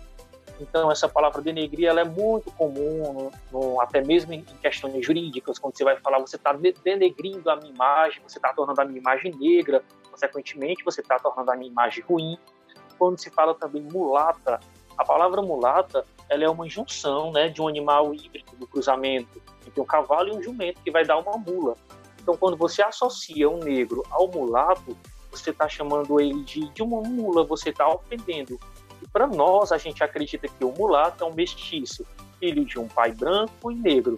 Então, 0.61 0.93
essa 0.93 1.09
palavra 1.09 1.41
denegrir 1.41 1.89
ela 1.89 2.03
é 2.03 2.05
muito 2.05 2.51
comum, 2.53 3.31
no, 3.51 3.61
no, 3.73 3.81
até 3.81 4.03
mesmo 4.03 4.35
em 4.35 4.43
questões 4.43 5.05
jurídicas, 5.05 5.59
quando 5.59 5.77
você 5.77 5.85
vai 5.85 5.97
falar, 5.97 6.19
você 6.19 6.37
está 6.37 6.53
denegrindo 6.53 7.49
a 7.49 7.57
minha 7.57 7.73
imagem, 7.73 8.23
você 8.27 8.37
está 8.37 8.53
tornando 8.53 8.79
a 8.83 8.85
minha 8.85 8.99
imagem 8.99 9.35
negra, 9.35 9.83
consequentemente, 10.11 10.85
você 10.85 11.01
está 11.01 11.19
tornando 11.19 11.51
a 11.51 11.57
minha 11.57 11.71
imagem 11.71 12.05
ruim. 12.05 12.39
Quando 12.99 13.19
se 13.19 13.31
fala 13.31 13.55
também 13.55 13.83
mulata, 13.83 14.61
a 14.99 15.05
palavra 15.05 15.41
mulata 15.41 16.05
ela 16.29 16.45
é 16.45 16.49
uma 16.49 16.69
junção 16.69 17.33
né, 17.33 17.49
de 17.49 17.63
um 17.63 17.67
animal 17.67 18.15
híbrido 18.15 18.55
do 18.57 18.67
cruzamento 18.67 19.41
entre 19.67 19.81
um 19.81 19.87
cavalo 19.87 20.29
e 20.29 20.33
um 20.33 20.43
jumento, 20.43 20.83
que 20.83 20.91
vai 20.91 21.07
dar 21.07 21.17
uma 21.17 21.39
mula. 21.39 21.75
Então, 22.21 22.37
quando 22.37 22.57
você 22.57 22.83
associa 22.83 23.49
um 23.49 23.59
negro 23.59 24.05
ao 24.11 24.29
mulato, 24.29 24.95
você 25.31 25.51
está 25.51 25.67
chamando 25.67 26.21
ele 26.21 26.45
de, 26.45 26.69
de 26.69 26.83
uma 26.83 27.01
mula, 27.01 27.45
você 27.45 27.71
está 27.71 27.89
ofendendo 27.89 28.61
para 29.09 29.27
nós, 29.27 29.73
a 29.73 29.79
gente 29.79 30.03
acredita 30.03 30.49
que 30.49 30.65
o 30.65 30.73
mulato 30.73 31.25
é 31.25 31.27
um 31.27 31.35
mestiço, 31.35 32.07
filho 32.39 32.65
de 32.65 32.79
um 32.79 32.89
pai 32.89 33.13
branco 33.13 33.71
e 33.71 33.75
negro. 33.75 34.17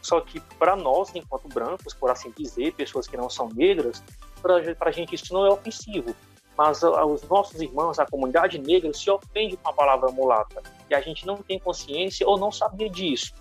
Só 0.00 0.20
que 0.20 0.40
para 0.58 0.74
nós, 0.74 1.14
enquanto 1.14 1.48
brancos, 1.48 1.94
por 1.94 2.10
assim 2.10 2.32
dizer, 2.36 2.74
pessoas 2.74 3.06
que 3.06 3.16
não 3.16 3.30
são 3.30 3.48
negras, 3.48 4.02
para 4.40 4.88
a 4.88 4.90
gente 4.90 5.14
isso 5.14 5.32
não 5.32 5.46
é 5.46 5.50
ofensivo. 5.50 6.14
Mas 6.56 6.82
os 6.82 7.22
nossos 7.28 7.60
irmãos, 7.60 7.98
a 7.98 8.06
comunidade 8.06 8.58
negra, 8.58 8.92
se 8.92 9.10
ofende 9.10 9.56
com 9.56 9.68
a 9.68 9.72
palavra 9.72 10.10
mulata. 10.10 10.62
E 10.90 10.94
a 10.94 11.00
gente 11.00 11.24
não 11.26 11.36
tem 11.36 11.58
consciência 11.58 12.26
ou 12.28 12.38
não 12.38 12.52
sabia 12.52 12.90
disso. 12.90 13.32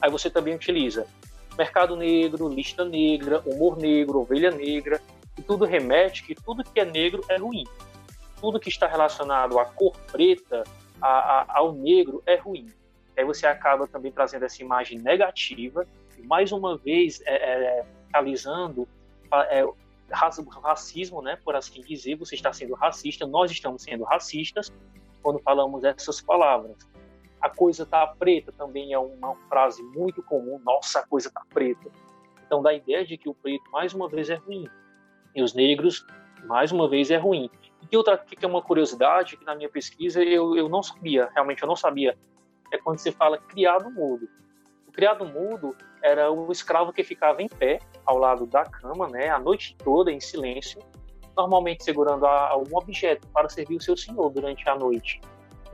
Aí 0.00 0.10
você 0.10 0.30
também 0.30 0.54
utiliza 0.54 1.06
mercado 1.56 1.94
negro, 1.96 2.48
lista 2.48 2.84
negra, 2.84 3.42
humor 3.46 3.76
negro, 3.76 4.20
ovelha 4.20 4.50
negra, 4.50 5.00
e 5.38 5.42
tudo 5.42 5.64
remete 5.64 6.24
que 6.24 6.34
tudo 6.34 6.64
que 6.64 6.80
é 6.80 6.84
negro 6.84 7.24
é 7.28 7.36
ruim 7.36 7.64
tudo 8.44 8.60
que 8.60 8.68
está 8.68 8.86
relacionado 8.86 9.58
à 9.58 9.64
cor 9.64 9.96
preta, 10.12 10.64
a, 11.00 11.08
a, 11.08 11.58
ao 11.60 11.72
negro, 11.72 12.22
é 12.26 12.36
ruim. 12.36 12.68
Aí 13.16 13.24
você 13.24 13.46
acaba 13.46 13.88
também 13.88 14.12
trazendo 14.12 14.44
essa 14.44 14.62
imagem 14.62 14.98
negativa, 14.98 15.86
e 16.18 16.22
mais 16.26 16.52
uma 16.52 16.76
vez 16.76 17.22
é, 17.24 17.36
é, 17.36 17.86
realizando 18.12 18.86
é, 19.50 19.66
racismo, 20.62 21.22
né, 21.22 21.38
por 21.42 21.56
assim 21.56 21.80
dizer, 21.80 22.16
você 22.16 22.34
está 22.34 22.52
sendo 22.52 22.74
racista, 22.74 23.26
nós 23.26 23.50
estamos 23.50 23.82
sendo 23.82 24.04
racistas 24.04 24.70
quando 25.22 25.38
falamos 25.38 25.82
essas 25.82 26.20
palavras. 26.20 26.76
A 27.40 27.48
coisa 27.48 27.84
está 27.84 28.06
preta 28.06 28.52
também 28.52 28.92
é 28.92 28.98
uma 28.98 29.34
frase 29.48 29.82
muito 29.82 30.22
comum, 30.22 30.60
nossa, 30.62 31.00
a 31.00 31.06
coisa 31.06 31.28
está 31.28 31.40
preta. 31.48 31.90
Então 32.46 32.62
dá 32.62 32.70
a 32.70 32.74
ideia 32.74 33.06
de 33.06 33.16
que 33.16 33.26
o 33.26 33.32
preto, 33.32 33.64
mais 33.70 33.94
uma 33.94 34.06
vez, 34.06 34.28
é 34.28 34.34
ruim. 34.34 34.68
E 35.34 35.42
os 35.42 35.54
negros, 35.54 36.06
mais 36.44 36.72
uma 36.72 36.86
vez, 36.86 37.10
é 37.10 37.16
ruim. 37.16 37.48
E 37.90 37.96
outra 37.96 38.18
que 38.18 38.44
é 38.44 38.48
uma 38.48 38.62
curiosidade, 38.62 39.36
que 39.36 39.44
na 39.44 39.54
minha 39.54 39.68
pesquisa 39.68 40.22
eu, 40.22 40.56
eu 40.56 40.68
não 40.68 40.82
sabia, 40.82 41.28
realmente 41.34 41.62
eu 41.62 41.68
não 41.68 41.76
sabia, 41.76 42.16
é 42.72 42.78
quando 42.78 42.98
você 42.98 43.12
fala 43.12 43.38
criado 43.38 43.90
mudo. 43.90 44.28
O 44.86 44.92
criado 44.92 45.24
mudo 45.24 45.76
era 46.02 46.30
o 46.30 46.50
escravo 46.50 46.92
que 46.92 47.02
ficava 47.02 47.42
em 47.42 47.48
pé 47.48 47.80
ao 48.04 48.18
lado 48.18 48.46
da 48.46 48.64
cama, 48.64 49.08
né, 49.08 49.28
a 49.28 49.38
noite 49.38 49.76
toda 49.82 50.10
em 50.10 50.20
silêncio, 50.20 50.80
normalmente 51.36 51.82
segurando 51.82 52.26
algum 52.26 52.76
objeto 52.76 53.26
para 53.28 53.48
servir 53.48 53.76
o 53.76 53.80
seu 53.80 53.96
senhor 53.96 54.30
durante 54.30 54.68
a 54.68 54.74
noite. 54.76 55.20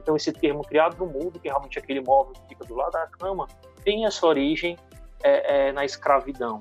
Então 0.03 0.17
esse 0.17 0.33
termo 0.33 0.63
criado 0.63 1.07
mudo, 1.07 1.39
que 1.39 1.49
é 1.49 1.51
realmente 1.51 1.79
aquele 1.79 2.01
móvel 2.01 2.33
que 2.33 2.49
fica 2.49 2.65
do 2.65 2.75
lado 2.75 2.93
da 2.93 3.07
cama, 3.07 3.47
tem 3.85 4.07
essa 4.07 4.27
origem 4.27 4.77
é, 5.23 5.69
é, 5.69 5.73
na 5.73 5.85
escravidão. 5.85 6.61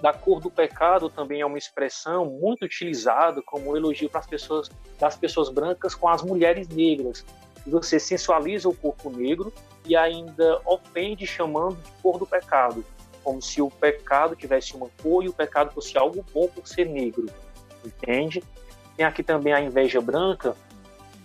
Da 0.00 0.12
cor 0.12 0.40
do 0.40 0.50
pecado 0.50 1.08
também 1.08 1.40
é 1.40 1.46
uma 1.46 1.56
expressão 1.56 2.26
muito 2.26 2.64
utilizada 2.64 3.40
como 3.42 3.76
elogio 3.76 4.10
para 4.10 4.20
as 4.20 4.26
pessoas 4.26 4.70
das 4.98 5.16
pessoas 5.16 5.48
brancas 5.48 5.94
com 5.94 6.08
as 6.08 6.22
mulheres 6.22 6.68
negras. 6.68 7.24
Você 7.66 7.98
sensualiza 7.98 8.68
o 8.68 8.74
corpo 8.74 9.10
negro 9.10 9.52
e 9.84 9.96
ainda 9.96 10.60
ofende 10.64 11.26
chamando 11.26 11.76
de 11.76 11.90
cor 12.02 12.18
do 12.18 12.26
pecado, 12.26 12.84
como 13.24 13.40
se 13.42 13.60
o 13.60 13.70
pecado 13.70 14.36
tivesse 14.36 14.76
uma 14.76 14.88
cor 15.02 15.24
e 15.24 15.28
o 15.28 15.32
pecado 15.32 15.72
fosse 15.72 15.96
algo 15.98 16.24
bom 16.32 16.46
por 16.48 16.66
ser 16.68 16.86
negro, 16.86 17.26
entende? 17.84 18.42
Tem 18.96 19.04
aqui 19.04 19.22
também 19.22 19.52
a 19.52 19.60
inveja 19.60 20.00
branca, 20.00 20.56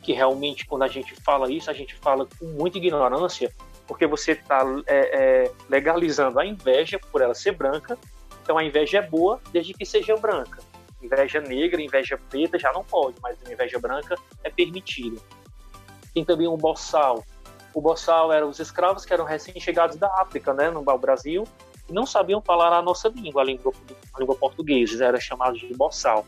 que 0.01 0.13
realmente 0.13 0.65
quando 0.65 0.83
a 0.83 0.87
gente 0.87 1.15
fala 1.21 1.51
isso, 1.51 1.69
a 1.69 1.73
gente 1.73 1.95
fala 1.95 2.27
com 2.39 2.45
muita 2.45 2.77
ignorância, 2.77 3.53
porque 3.87 4.07
você 4.07 4.31
está 4.31 4.63
é, 4.87 5.45
é, 5.45 5.51
legalizando 5.69 6.39
a 6.39 6.45
inveja 6.45 6.99
por 7.11 7.21
ela 7.21 7.33
ser 7.33 7.51
branca. 7.51 7.97
Então 8.51 8.59
a 8.59 8.65
inveja 8.65 8.97
é 8.97 9.01
boa 9.01 9.39
desde 9.53 9.73
que 9.73 9.85
seja 9.85 10.13
branca. 10.17 10.59
Inveja 11.01 11.39
negra, 11.39 11.81
inveja 11.81 12.19
preta 12.29 12.59
já 12.59 12.69
não 12.73 12.83
pode, 12.83 13.15
mas 13.21 13.37
a 13.47 13.49
inveja 13.49 13.79
branca 13.79 14.17
é 14.43 14.49
permitida. 14.49 15.21
Tem 16.13 16.25
também 16.25 16.49
o 16.49 16.57
boçal. 16.57 17.23
O 17.73 17.79
boçal 17.79 18.29
eram 18.33 18.49
os 18.49 18.59
escravos 18.59 19.05
que 19.05 19.13
eram 19.13 19.23
recém-chegados 19.23 19.95
da 19.95 20.07
África, 20.19 20.53
né, 20.53 20.69
no 20.69 20.83
Brasil, 20.97 21.47
e 21.87 21.93
não 21.93 22.05
sabiam 22.05 22.41
falar 22.41 22.77
a 22.77 22.81
nossa 22.81 23.07
língua, 23.07 23.41
a 23.41 23.45
língua, 23.45 23.71
a 24.13 24.19
língua 24.19 24.35
portuguesa, 24.35 25.05
era 25.05 25.17
chamado 25.17 25.57
de 25.57 25.73
boçal. 25.73 26.25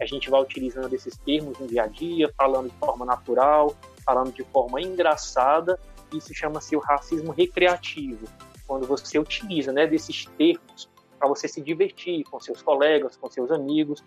A 0.00 0.06
gente 0.06 0.30
vai 0.30 0.40
utilizando 0.40 0.90
esses 0.94 1.14
termos 1.18 1.58
no 1.58 1.66
dia 1.66 1.82
a 1.82 1.86
dia, 1.86 2.32
falando 2.38 2.70
de 2.70 2.76
forma 2.78 3.04
natural, 3.04 3.76
falando 4.02 4.32
de 4.32 4.44
forma 4.44 4.80
engraçada, 4.80 5.78
isso 6.10 6.32
chama-se 6.32 6.74
o 6.74 6.80
racismo 6.80 7.32
recreativo, 7.32 8.26
quando 8.66 8.86
você 8.86 9.18
utiliza 9.18 9.72
né, 9.72 9.86
desses 9.86 10.24
termos 10.38 10.88
para 11.20 11.28
você 11.28 11.46
se 11.46 11.60
divertir 11.60 12.24
com 12.24 12.40
seus 12.40 12.62
colegas, 12.62 13.14
com 13.14 13.30
seus 13.30 13.50
amigos. 13.50 14.02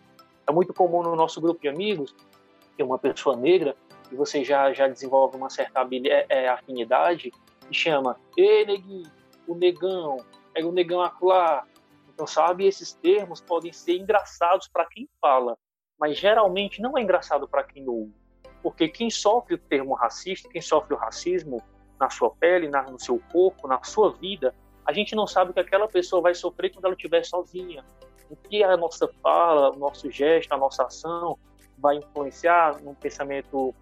É 0.48 0.52
muito 0.52 0.74
comum 0.74 1.04
no 1.04 1.16
nosso 1.16 1.40
grupo 1.40 1.62
de 1.62 1.70
amigos 1.70 2.14
ter 2.76 2.82
uma 2.82 2.98
pessoa 2.98 3.36
negra 3.36 3.78
e 4.12 4.16
você 4.16 4.44
já, 4.44 4.74
já 4.74 4.88
desenvolve 4.88 5.38
uma 5.38 5.50
certa 5.50 5.88
é, 6.08 6.26
é, 6.28 6.50
afinidade 6.50 7.32
e 7.70 7.74
chama, 7.74 8.20
ei, 8.36 8.66
neguinho, 8.66 9.10
o 9.48 9.54
negão, 9.54 10.18
é 10.56 10.66
o 10.66 10.72
negão 10.72 11.02
acolá. 11.02 11.64
Então, 12.12 12.26
sabe, 12.26 12.66
esses 12.66 12.94
termos 12.94 13.40
podem 13.40 13.72
ser 13.72 13.98
engraçados 13.98 14.68
para 14.68 14.86
quem 14.88 15.08
fala, 15.22 15.56
mas 16.00 16.18
geralmente 16.18 16.82
não 16.82 16.98
é 16.98 17.02
engraçado 17.02 17.48
para 17.48 17.64
quem 17.64 17.88
ouve. 17.88 18.14
Porque 18.64 18.88
quem 18.88 19.12
sofre 19.12 19.54
o 19.54 19.58
termo 19.58 19.94
racista, 19.94 20.50
quem 20.50 20.62
sofre 20.62 20.96
o 20.96 20.98
racismo, 20.98 21.62
na 22.00 22.10
sua 22.10 22.32
pele, 22.32 22.68
na, 22.68 22.84
no 22.84 23.00
seu 23.00 23.22
corpo, 23.32 23.68
na 23.68 23.84
sua 23.84 24.12
vida, 24.14 24.54
a 24.86 24.94
gente 24.94 25.16
não 25.16 25.26
sabe 25.26 25.52
o 25.52 25.54
que 25.54 25.60
aquela 25.60 25.88
pessoa 25.88 26.22
vai 26.22 26.34
sofrer 26.34 26.72
quando 26.72 26.86
ela 26.86 26.94
estiver 26.94 27.24
sozinha. 27.24 27.84
O 28.30 28.36
que 28.36 28.64
a 28.64 28.76
nossa 28.76 29.08
fala, 29.22 29.72
o 29.72 29.78
nosso 29.78 30.10
gesto, 30.12 30.52
a 30.54 30.58
nossa 30.58 30.84
ação 30.84 31.38
vai 31.78 31.98
influenciar 31.98 32.82
no 32.82 32.96
pensamento, 32.96 33.74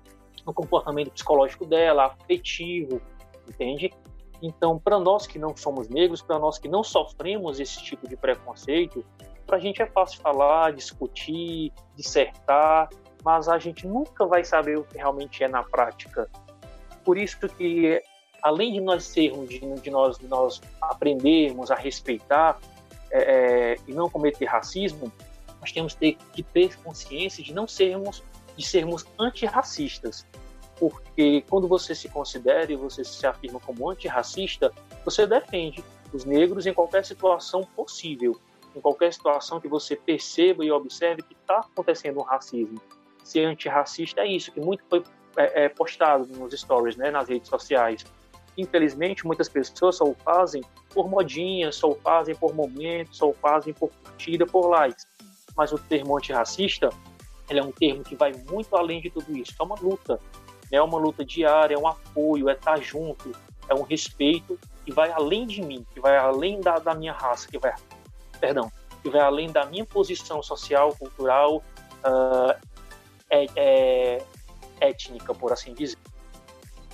no 0.45 0.53
comportamento 0.53 1.11
psicológico 1.11 1.65
dela, 1.65 2.05
afetivo, 2.05 3.01
entende? 3.47 3.91
Então, 4.41 4.79
para 4.79 4.99
nós 4.99 5.27
que 5.27 5.37
não 5.37 5.55
somos 5.55 5.87
negros, 5.87 6.21
para 6.21 6.39
nós 6.39 6.57
que 6.57 6.67
não 6.67 6.83
sofremos 6.83 7.59
esse 7.59 7.81
tipo 7.83 8.07
de 8.07 8.17
preconceito, 8.17 9.05
para 9.45 9.57
a 9.57 9.59
gente 9.59 9.81
é 9.81 9.85
fácil 9.85 10.19
falar, 10.21 10.73
discutir, 10.73 11.71
dissertar, 11.95 12.89
mas 13.23 13.47
a 13.47 13.59
gente 13.59 13.87
nunca 13.87 14.25
vai 14.25 14.43
saber 14.43 14.79
o 14.79 14.83
que 14.83 14.97
realmente 14.97 15.43
é 15.43 15.47
na 15.47 15.63
prática. 15.63 16.27
Por 17.03 17.17
isso 17.17 17.47
que, 17.49 18.01
além 18.41 18.73
de 18.73 18.81
nós 18.81 19.03
sermos, 19.03 19.49
de, 19.49 19.59
de 19.59 19.89
nós, 19.89 20.17
de 20.17 20.27
nós 20.27 20.61
aprendermos 20.81 21.71
a 21.71 21.75
respeitar 21.75 22.59
é, 23.11 23.73
é, 23.73 23.77
e 23.87 23.93
não 23.93 24.09
cometer 24.09 24.45
racismo, 24.45 25.11
nós 25.59 25.71
temos 25.71 25.93
que 25.93 26.43
ter 26.53 26.75
consciência 26.77 27.43
de 27.43 27.53
não 27.53 27.67
sermos, 27.67 28.23
de 28.57 28.65
sermos 28.65 29.05
antirracistas. 29.19 30.25
Porque 30.79 31.43
quando 31.47 31.67
você 31.67 31.93
se 31.93 32.09
considera 32.09 32.71
e 32.71 32.75
você 32.75 33.03
se 33.03 33.27
afirma 33.27 33.59
como 33.59 33.87
antirracista, 33.87 34.71
você 35.05 35.27
defende 35.27 35.83
os 36.11 36.25
negros 36.25 36.65
em 36.65 36.73
qualquer 36.73 37.05
situação 37.05 37.63
possível, 37.75 38.39
em 38.75 38.81
qualquer 38.81 39.13
situação 39.13 39.61
que 39.61 39.67
você 39.67 39.95
perceba 39.95 40.65
e 40.65 40.71
observe 40.71 41.21
que 41.21 41.33
está 41.33 41.59
acontecendo 41.59 42.19
um 42.19 42.23
racismo. 42.23 42.81
Ser 43.23 43.45
antirracista 43.45 44.21
é 44.21 44.27
isso, 44.27 44.51
que 44.51 44.59
muito 44.59 44.83
foi 44.89 45.03
é, 45.37 45.65
é, 45.65 45.69
postado 45.69 46.25
nos 46.25 46.59
stories, 46.59 46.95
né, 46.95 47.11
nas 47.11 47.29
redes 47.29 47.47
sociais. 47.47 48.03
Infelizmente, 48.57 49.25
muitas 49.25 49.47
pessoas 49.47 49.95
só 49.95 50.05
o 50.05 50.15
fazem 50.15 50.61
por 50.93 51.09
modinha, 51.09 51.71
só 51.71 51.91
o 51.91 51.95
fazem 51.95 52.35
por 52.35 52.53
momento, 52.53 53.15
só 53.15 53.29
o 53.29 53.33
fazem 53.33 53.73
por 53.73 53.89
curtida, 53.89 54.45
por 54.45 54.67
likes. 54.67 55.07
Mas 55.55 55.71
o 55.71 55.77
termo 55.77 56.17
antirracista, 56.17 56.89
ele 57.49 57.59
é 57.59 57.63
um 57.63 57.71
termo 57.71 58.03
que 58.03 58.15
vai 58.15 58.33
muito 58.49 58.75
além 58.75 59.01
de 59.01 59.09
tudo 59.09 59.35
isso. 59.35 59.53
É 59.59 59.63
uma 59.63 59.75
luta, 59.79 60.19
né? 60.71 60.77
é 60.77 60.81
uma 60.81 60.97
luta 60.97 61.23
diária, 61.23 61.75
é 61.75 61.77
um 61.77 61.87
apoio, 61.87 62.49
é 62.49 62.53
estar 62.53 62.81
junto, 62.81 63.31
é 63.69 63.73
um 63.73 63.83
respeito 63.83 64.59
que 64.85 64.91
vai 64.91 65.11
além 65.11 65.47
de 65.47 65.61
mim, 65.61 65.85
que 65.93 65.99
vai 65.99 66.17
além 66.17 66.59
da, 66.59 66.77
da 66.77 66.93
minha 66.93 67.13
raça, 67.13 67.47
que 67.47 67.57
vai, 67.57 67.73
perdão, 68.39 68.71
que 69.01 69.09
vai 69.09 69.21
além 69.21 69.51
da 69.51 69.65
minha 69.65 69.85
posição 69.85 70.41
social, 70.43 70.95
cultural, 70.97 71.63
uh, 72.05 72.67
é, 73.29 73.45
é, 73.55 74.25
étnica, 74.79 75.33
por 75.33 75.53
assim 75.53 75.73
dizer. 75.73 75.97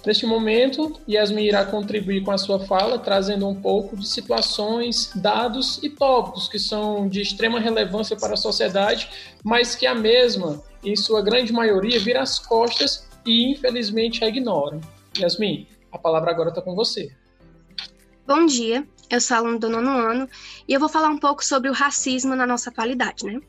Neste 0.08 0.26
momento, 0.26 1.02
Yasmin 1.06 1.48
irá 1.48 1.66
contribuir 1.66 2.24
com 2.24 2.32
a 2.32 2.38
sua 2.38 2.66
fala, 2.66 2.98
trazendo 2.98 3.46
um 3.46 3.54
pouco 3.54 3.98
de 3.98 4.08
situações, 4.08 5.12
dados 5.14 5.84
e 5.84 5.90
tópicos 5.90 6.48
que 6.48 6.58
são 6.58 7.10
de 7.10 7.20
extrema 7.20 7.60
relevância 7.60 8.16
para 8.16 8.36
a 8.36 8.38
sociedade, 8.38 9.10
mas 9.44 9.76
que 9.76 9.86
a 9.86 9.94
mesma, 9.94 10.64
em 10.82 10.96
sua 10.96 11.22
grande 11.22 11.52
maioria, 11.52 12.00
vira 12.00 12.22
as 12.22 12.40
costas 12.40 13.06
e 13.26 13.52
infelizmente 13.52 14.24
a 14.24 14.30
ignoram. 14.30 14.80
Yasmin, 15.18 15.68
a 15.92 15.98
palavra 15.98 16.32
agora 16.32 16.50
está 16.52 16.62
com 16.62 16.74
você. 16.74 17.12
Bom 18.26 18.46
dia, 18.46 18.88
eu 19.10 19.20
sou 19.20 19.36
aluna 19.36 19.60
do 19.60 19.70
nono 19.70 19.90
ano 19.90 20.30
e 20.66 20.74
eu 20.74 20.80
vou 20.80 20.88
falar 20.88 21.10
um 21.10 21.20
pouco 21.20 21.44
sobre 21.44 21.70
o 21.70 21.74
racismo 21.74 22.34
na 22.34 22.48
nossa 22.48 22.70
atualidade, 22.70 23.26
né? 23.26 23.42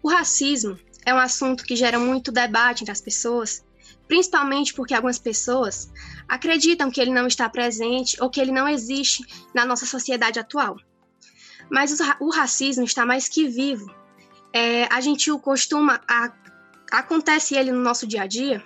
O 0.00 0.08
racismo 0.08 0.78
é 1.04 1.12
um 1.12 1.18
assunto 1.18 1.64
que 1.64 1.74
gera 1.74 1.98
muito 1.98 2.30
debate 2.30 2.84
entre 2.84 2.92
as 2.92 3.00
pessoas 3.00 3.66
principalmente 4.08 4.72
porque 4.74 4.94
algumas 4.94 5.18
pessoas 5.18 5.92
acreditam 6.26 6.90
que 6.90 7.00
ele 7.00 7.12
não 7.12 7.26
está 7.26 7.48
presente 7.48 8.20
ou 8.20 8.30
que 8.30 8.40
ele 8.40 8.50
não 8.50 8.66
existe 8.66 9.24
na 9.54 9.64
nossa 9.64 9.86
sociedade 9.86 10.40
atual. 10.40 10.76
Mas 11.70 11.96
o, 12.18 12.30
racismo 12.30 12.84
está 12.84 13.04
mais 13.04 13.28
que 13.28 13.46
vivo. 13.46 13.94
É, 14.52 14.84
a 14.92 15.00
gente 15.02 15.30
o 15.30 15.38
costuma, 15.38 16.00
a, 16.08 16.32
acontece 16.90 17.54
ele 17.54 17.70
no 17.70 17.80
nosso 17.80 18.06
dia 18.06 18.22
a 18.22 18.26
dia, 18.26 18.64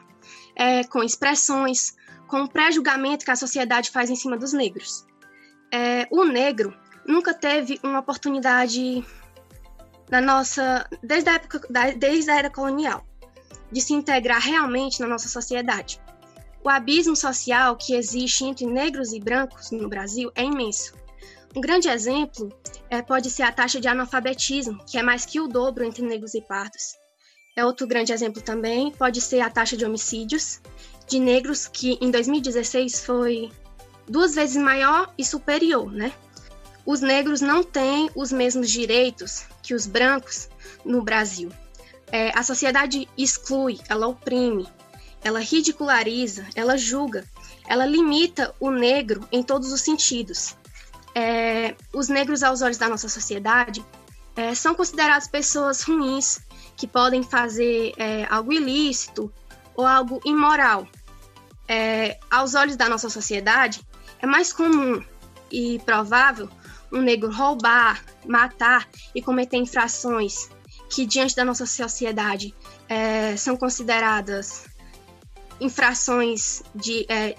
é, 0.55 0.85
com 0.85 1.03
expressões, 1.03 1.97
com 2.29 2.45
o 2.45 2.49
pré-julgamento 2.49 3.25
que 3.25 3.31
a 3.33 3.37
sociedade 3.37 3.91
faz 3.91 4.09
em 4.09 4.17
cima 4.17 4.37
dos 4.37 4.53
negros. 4.53 5.05
É, 5.73 6.07
o 6.11 6.25
negro 6.25 6.73
nunca 7.05 7.35
teve 7.35 7.81
uma 7.83 7.99
oportunidade 7.99 9.05
na 10.09 10.21
nossa 10.21 10.89
desde 11.03 11.31
a 11.31 11.35
época 11.35 11.61
desde 11.97 12.31
a 12.31 12.37
era 12.37 12.51
colonial 12.51 13.05
de 13.73 13.81
se 13.81 13.95
integrar 13.95 14.41
realmente 14.41 15.01
na 15.01 15.09
nossa 15.09 15.29
sociedade. 15.29 16.01
O 16.63 16.69
abismo 16.69 17.17
social 17.17 17.77
que 17.77 17.95
existe 17.95 18.45
entre 18.45 18.67
negros 18.67 19.13
e 19.13 19.19
brancos 19.19 19.73
no 19.73 19.89
Brasil 19.89 20.31
é 20.35 20.45
imenso. 20.45 20.95
Um 21.57 21.61
grande 21.61 21.89
exemplo 21.89 22.53
é, 22.89 23.03
pode 23.03 23.31
ser 23.31 23.43
a 23.43 23.53
taxa 23.53 23.81
de 23.81 23.89
analfabetismo, 23.89 24.85
que 24.87 24.97
é 24.97 25.03
mais 25.03 25.27
que 25.27 25.41
o 25.41 25.49
dobro 25.49 25.85
entre 25.85 26.03
negros 26.03 26.35
e 26.35 26.41
pardos. 26.41 26.95
é 27.57 27.65
outro 27.65 27.87
grande 27.87 28.13
exemplo 28.13 28.41
também, 28.41 28.91
pode 28.93 29.21
ser 29.21 29.41
a 29.41 29.51
taxa 29.51 29.77
de 29.77 29.85
homicídios 29.85 30.61
de 31.07 31.19
negros, 31.19 31.67
que 31.67 31.99
em 32.01 32.11
2016 32.11 33.05
foi 33.05 33.51
duas 34.09 34.35
vezes 34.35 34.57
maior 34.57 35.13
e 35.19 35.25
superior, 35.25 35.91
né? 35.93 36.13
Os 36.87 37.01
negros 37.01 37.41
não 37.41 37.63
têm 37.63 38.11
os 38.15 38.33
mesmos 38.33 38.71
direitos 38.71 39.45
que 39.63 39.75
os 39.75 39.87
brancos 39.87 40.49
no 40.85 41.03
Brasil. 41.03 41.51
É, 42.13 42.31
a 42.39 42.43
sociedade 42.43 43.09
exclui, 43.17 43.81
ela 43.89 44.07
oprime, 44.07 44.69
ela 45.25 45.41
ridiculariza, 45.41 46.47
ela 46.55 46.77
julga, 46.77 47.25
ela 47.67 47.87
limita 47.87 48.55
o 48.61 48.71
negro 48.71 49.27
em 49.33 49.43
todos 49.43 49.73
os 49.73 49.81
sentidos. 49.81 50.55
É, 51.15 51.75
os 51.91 52.09
negros, 52.09 52.43
aos 52.43 52.61
olhos 52.61 52.77
da 52.77 52.87
nossa 52.87 53.09
sociedade, 53.09 53.83
é, 54.37 54.55
são 54.55 54.75
considerados 54.75 55.27
pessoas 55.27 55.81
ruins, 55.83 56.41
que 56.77 56.87
podem 56.87 57.23
fazer 57.23 57.95
é, 57.97 58.27
algo 58.29 58.53
ilícito 58.53 59.33
ou 59.75 59.87
algo 59.87 60.21
imoral. 60.23 60.87
É, 61.67 62.19
aos 62.31 62.55
olhos 62.55 62.77
da 62.77 62.91
nossa 62.91 63.09
sociedade, 63.09 63.81
é 64.21 64.27
mais 64.27 64.53
comum 64.53 65.03
e 65.51 65.79
provável 65.87 66.49
um 66.91 67.01
negro 67.01 67.33
roubar, 67.33 68.05
matar 68.27 68.87
e 69.15 69.23
cometer 69.23 69.57
infrações 69.57 70.51
que, 70.93 71.07
diante 71.07 71.35
da 71.35 71.43
nossa 71.43 71.65
sociedade, 71.65 72.55
é, 72.87 73.35
são 73.35 73.57
consideradas 73.57 74.67
infrações 75.59 76.63
de 76.75 77.07
é, 77.09 77.35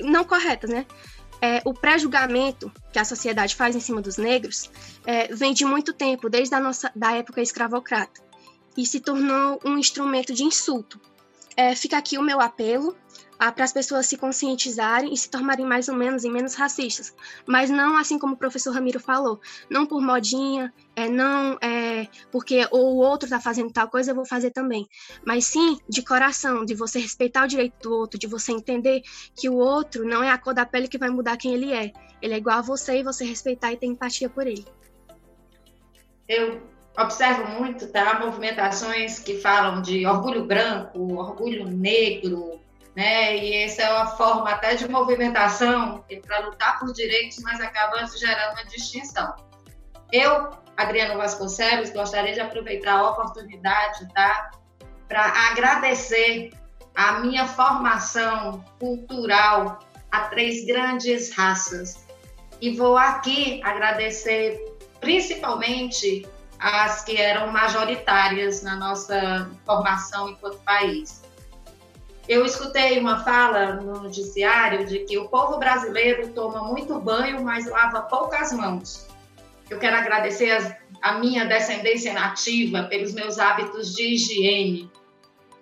não 0.00 0.24
corretas, 0.24 0.68
né? 0.68 0.84
É, 1.40 1.62
o 1.64 1.72
pré-julgamento 1.72 2.72
que 2.92 2.98
a 2.98 3.04
sociedade 3.04 3.54
faz 3.54 3.76
em 3.76 3.80
cima 3.80 4.00
dos 4.00 4.16
negros 4.16 4.70
é, 5.06 5.32
vem 5.32 5.54
de 5.54 5.64
muito 5.64 5.92
tempo, 5.92 6.28
desde 6.28 6.54
a 6.54 6.60
nossa 6.60 6.90
da 6.96 7.12
época 7.12 7.40
escravocrata, 7.40 8.20
e 8.76 8.84
se 8.84 8.98
tornou 8.98 9.60
um 9.64 9.78
instrumento 9.78 10.34
de 10.34 10.42
insulto. 10.42 11.00
É, 11.56 11.76
fica 11.76 11.96
aqui 11.96 12.18
o 12.18 12.22
meu 12.22 12.40
apelo 12.40 12.96
para 13.52 13.64
as 13.64 13.72
pessoas 13.72 14.06
se 14.06 14.16
conscientizarem 14.16 15.12
e 15.12 15.16
se 15.16 15.30
tornarem 15.30 15.66
mais 15.66 15.88
ou 15.88 15.94
menos 15.94 16.24
e 16.24 16.30
menos 16.30 16.54
racistas. 16.54 17.14
Mas 17.46 17.70
não 17.70 17.96
assim 17.96 18.18
como 18.18 18.34
o 18.34 18.36
professor 18.36 18.72
Ramiro 18.72 19.00
falou, 19.00 19.40
não 19.68 19.86
por 19.86 20.00
modinha, 20.00 20.72
é, 20.94 21.08
não 21.08 21.58
é, 21.60 22.08
porque 22.30 22.66
o 22.70 22.96
outro 22.98 23.26
está 23.26 23.40
fazendo 23.40 23.72
tal 23.72 23.88
coisa, 23.88 24.10
eu 24.10 24.14
vou 24.14 24.26
fazer 24.26 24.50
também. 24.50 24.86
Mas 25.24 25.46
sim 25.46 25.78
de 25.88 26.02
coração, 26.02 26.64
de 26.64 26.74
você 26.74 26.98
respeitar 26.98 27.44
o 27.44 27.48
direito 27.48 27.88
do 27.88 27.94
outro, 27.94 28.18
de 28.18 28.26
você 28.26 28.52
entender 28.52 29.02
que 29.34 29.48
o 29.48 29.54
outro 29.54 30.04
não 30.04 30.22
é 30.22 30.30
a 30.30 30.38
cor 30.38 30.54
da 30.54 30.66
pele 30.66 30.88
que 30.88 30.98
vai 30.98 31.10
mudar 31.10 31.36
quem 31.36 31.54
ele 31.54 31.72
é. 31.72 31.92
Ele 32.22 32.34
é 32.34 32.38
igual 32.38 32.58
a 32.58 32.62
você 32.62 33.00
e 33.00 33.02
você 33.02 33.24
respeitar 33.24 33.72
e 33.72 33.76
ter 33.76 33.86
empatia 33.86 34.28
por 34.28 34.46
ele. 34.46 34.64
Eu 36.28 36.62
observo 36.98 37.60
muito, 37.60 37.86
tá? 37.88 38.18
Movimentações 38.20 39.18
que 39.18 39.38
falam 39.38 39.82
de 39.82 40.06
orgulho 40.06 40.44
branco, 40.46 41.14
orgulho 41.14 41.66
negro, 41.66 42.60
né? 42.94 43.36
E 43.36 43.64
essa 43.64 43.82
é 43.82 43.92
uma 43.92 44.06
forma 44.06 44.50
até 44.50 44.74
de 44.74 44.88
movimentação 44.88 46.04
para 46.26 46.38
lutar 46.40 46.78
por 46.78 46.92
direitos, 46.92 47.38
mas 47.40 47.60
acaba 47.60 48.06
gerando 48.06 48.52
uma 48.52 48.64
distinção. 48.66 49.34
Eu, 50.12 50.50
Adriano 50.76 51.18
Vasconcelos, 51.18 51.90
gostaria 51.90 52.32
de 52.32 52.40
aproveitar 52.40 52.98
a 52.98 53.10
oportunidade, 53.10 54.06
tá? 54.12 54.50
Para 55.08 55.24
agradecer 55.50 56.52
a 56.94 57.14
minha 57.20 57.46
formação 57.46 58.64
cultural 58.78 59.80
a 60.12 60.20
três 60.28 60.64
grandes 60.64 61.34
raças. 61.34 62.06
E 62.60 62.76
vou 62.76 62.96
aqui 62.96 63.60
agradecer 63.64 64.64
principalmente 65.00 66.26
as 66.60 67.02
que 67.04 67.16
eram 67.16 67.50
majoritárias 67.50 68.62
na 68.62 68.76
nossa 68.76 69.50
formação 69.66 70.28
enquanto 70.28 70.58
país. 70.60 71.23
Eu 72.28 72.44
escutei 72.46 72.98
uma 72.98 73.22
fala 73.22 73.74
no 73.74 74.00
noticiário 74.00 74.86
de 74.86 75.00
que 75.00 75.18
o 75.18 75.28
povo 75.28 75.58
brasileiro 75.58 76.28
toma 76.30 76.62
muito 76.62 76.98
banho, 76.98 77.42
mas 77.42 77.66
lava 77.66 78.02
poucas 78.02 78.52
mãos. 78.52 79.06
Eu 79.68 79.78
quero 79.78 79.96
agradecer 79.96 80.50
a, 80.50 81.10
a 81.10 81.18
minha 81.18 81.44
descendência 81.44 82.12
nativa 82.14 82.84
pelos 82.84 83.12
meus 83.12 83.38
hábitos 83.38 83.94
de 83.94 84.14
higiene, 84.14 84.90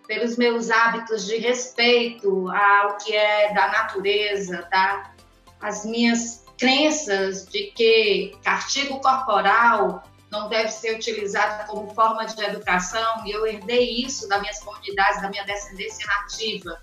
pelos 0.06 0.36
meus 0.36 0.70
hábitos 0.70 1.26
de 1.26 1.36
respeito 1.38 2.48
ao 2.50 2.96
que 2.98 3.14
é 3.14 3.52
da 3.52 3.68
natureza, 3.68 4.66
tá? 4.70 5.14
As 5.60 5.84
minhas 5.84 6.44
crenças 6.58 7.46
de 7.46 7.72
que 7.72 8.36
castigo 8.44 9.00
corporal 9.00 10.04
não 10.33 10.49
deve 10.49 10.70
ser 10.70 10.97
utilizado 10.97 11.66
como 11.66 11.95
forma 11.95 12.24
de 12.24 12.43
educação, 12.43 13.22
e 13.26 13.30
eu 13.30 13.47
herdei 13.47 14.03
isso 14.03 14.26
das 14.28 14.41
minhas 14.41 14.59
comunidades, 14.61 15.20
da 15.20 15.28
minha 15.28 15.45
descendência 15.45 16.07
nativa. 16.07 16.83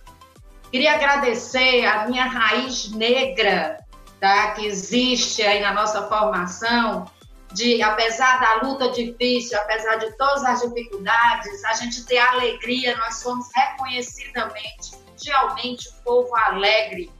Queria 0.72 0.94
agradecer 0.94 1.84
a 1.84 2.08
minha 2.08 2.26
raiz 2.26 2.92
negra, 2.92 3.84
tá, 4.20 4.52
que 4.52 4.68
existe 4.68 5.42
aí 5.42 5.62
na 5.62 5.74
nossa 5.74 6.08
formação, 6.08 7.12
de, 7.52 7.82
apesar 7.82 8.40
da 8.40 8.68
luta 8.68 8.92
difícil, 8.92 9.58
apesar 9.58 9.96
de 9.96 10.16
todas 10.16 10.46
as 10.46 10.62
dificuldades, 10.62 11.66
a 11.66 11.74
gente 11.74 12.06
ter 12.06 12.20
alegria, 12.20 12.96
nós 12.98 13.16
somos 13.16 13.48
reconhecidamente, 13.56 14.92
mundialmente, 15.08 15.90
um 15.90 16.04
povo 16.04 16.36
alegre, 16.36 17.12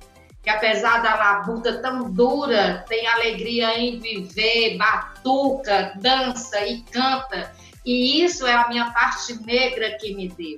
que 0.42 0.50
apesar 0.50 1.02
da 1.02 1.16
labuta 1.16 1.82
tão 1.82 2.12
dura, 2.12 2.86
tem 2.88 3.08
alegria 3.08 3.78
em 3.78 4.00
viver, 4.00 4.78
batuca, 4.78 5.94
dança 5.98 6.66
e 6.66 6.82
canta. 6.84 7.54
E 7.86 8.24
isso 8.24 8.46
é 8.46 8.54
a 8.54 8.68
minha 8.68 8.92
parte 8.92 9.34
negra 9.46 9.98
que 9.98 10.16
me 10.16 10.30
deu. 10.30 10.58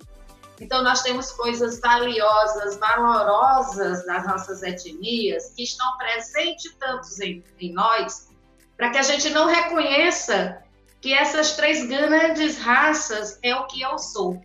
Então, 0.60 0.84
nós 0.84 1.02
temos 1.02 1.32
coisas 1.32 1.80
valiosas, 1.80 2.78
valorosas 2.78 4.06
das 4.06 4.28
nossas 4.28 4.62
etnias, 4.62 5.52
que 5.56 5.64
estão 5.64 5.98
presentes 5.98 6.76
tantos 6.80 7.20
em, 7.20 7.44
em 7.60 7.74
nós, 7.74 8.30
para 8.78 8.92
que 8.92 9.00
a 9.00 9.04
gente 9.04 9.32
não 9.32 9.48
reconheça 9.48 10.62
que 11.02 11.14
essas 11.14 11.54
três 11.56 11.88
grandes 11.88 12.60
raças 12.60 13.40
é 13.42 13.56
o 13.56 13.66
que 13.66 13.82
eu 13.82 13.98
sou. 13.98 14.40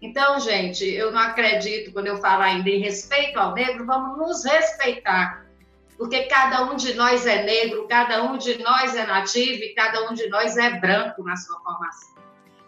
Então, 0.00 0.38
gente, 0.38 0.84
eu 0.84 1.10
não 1.10 1.20
acredito, 1.20 1.92
quando 1.92 2.06
eu 2.08 2.18
falo 2.18 2.42
ainda 2.42 2.68
em 2.68 2.80
respeito 2.80 3.38
ao 3.38 3.54
negro, 3.54 3.86
vamos 3.86 4.18
nos 4.18 4.44
respeitar. 4.44 5.44
Porque 5.96 6.24
cada 6.24 6.64
um 6.64 6.76
de 6.76 6.94
nós 6.94 7.24
é 7.24 7.44
negro, 7.44 7.86
cada 7.88 8.22
um 8.24 8.36
de 8.36 8.62
nós 8.62 8.94
é 8.94 9.06
nativo 9.06 9.62
e 9.62 9.74
cada 9.74 10.10
um 10.10 10.14
de 10.14 10.28
nós 10.28 10.56
é 10.56 10.78
branco 10.78 11.22
na 11.22 11.36
sua 11.36 11.58
formação. 11.60 12.14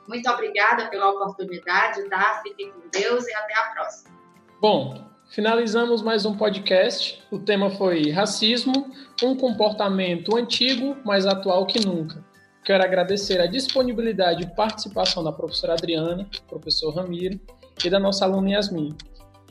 Muito 0.07 0.31
obrigada 0.31 0.89
pela 0.89 1.11
oportunidade, 1.11 2.09
tá? 2.09 2.41
Fiquem 2.43 2.71
com 2.71 2.89
Deus 2.91 3.27
e 3.27 3.35
até 3.35 3.55
a 3.55 3.65
próxima. 3.73 4.15
Bom, 4.61 5.05
finalizamos 5.29 6.03
mais 6.03 6.25
um 6.25 6.37
podcast. 6.37 7.23
O 7.31 7.39
tema 7.39 7.71
foi 7.71 8.11
racismo, 8.11 8.95
um 9.23 9.37
comportamento 9.37 10.37
antigo, 10.37 10.97
mais 11.05 11.27
atual 11.27 11.67
que 11.67 11.85
nunca. 11.85 12.25
Quero 12.67 12.83
agradecer 12.83 13.41
a 13.41 13.47
disponibilidade 13.47 14.43
e 14.43 14.47
participação 14.49 15.23
da 15.23 15.31
professora 15.31 15.75
Adriana, 15.75 16.29
professor 16.49 16.93
Ramiro 16.93 17.39
e 17.85 17.89
da 17.89 18.01
nossa 18.01 18.25
aluna 18.25 18.51
Yasmin. 18.51 18.93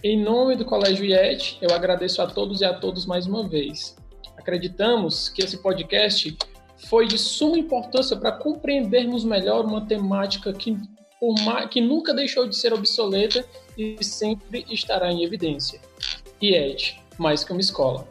Em 0.03 0.21
nome 0.21 0.57
do 0.57 0.65
Colégio 0.65 1.05
IET, 1.05 1.57
eu 1.61 1.73
agradeço 1.73 2.21
a 2.21 2.27
todos 2.27 2.59
e 2.59 2.65
a 2.65 2.73
todos 2.73 3.05
mais 3.05 3.25
uma 3.25 3.47
vez. 3.47 3.95
Acreditamos 4.37 5.29
que 5.29 5.41
esse 5.41 5.59
podcast 5.59 6.37
foi 6.89 7.07
de 7.07 7.17
suma 7.17 7.57
importância 7.57 8.17
para 8.17 8.33
compreendermos 8.33 9.23
melhor 9.23 9.63
uma 9.63 9.85
temática 9.85 10.51
que, 10.51 10.77
que 11.71 11.79
nunca 11.79 12.13
deixou 12.13 12.45
de 12.49 12.57
ser 12.57 12.73
obsoleta 12.73 13.45
e 13.77 13.95
sempre 14.03 14.65
estará 14.69 15.09
em 15.09 15.23
evidência. 15.23 15.79
IET, 16.41 17.01
mais 17.17 17.45
que 17.45 17.53
uma 17.53 17.61
escola. 17.61 18.05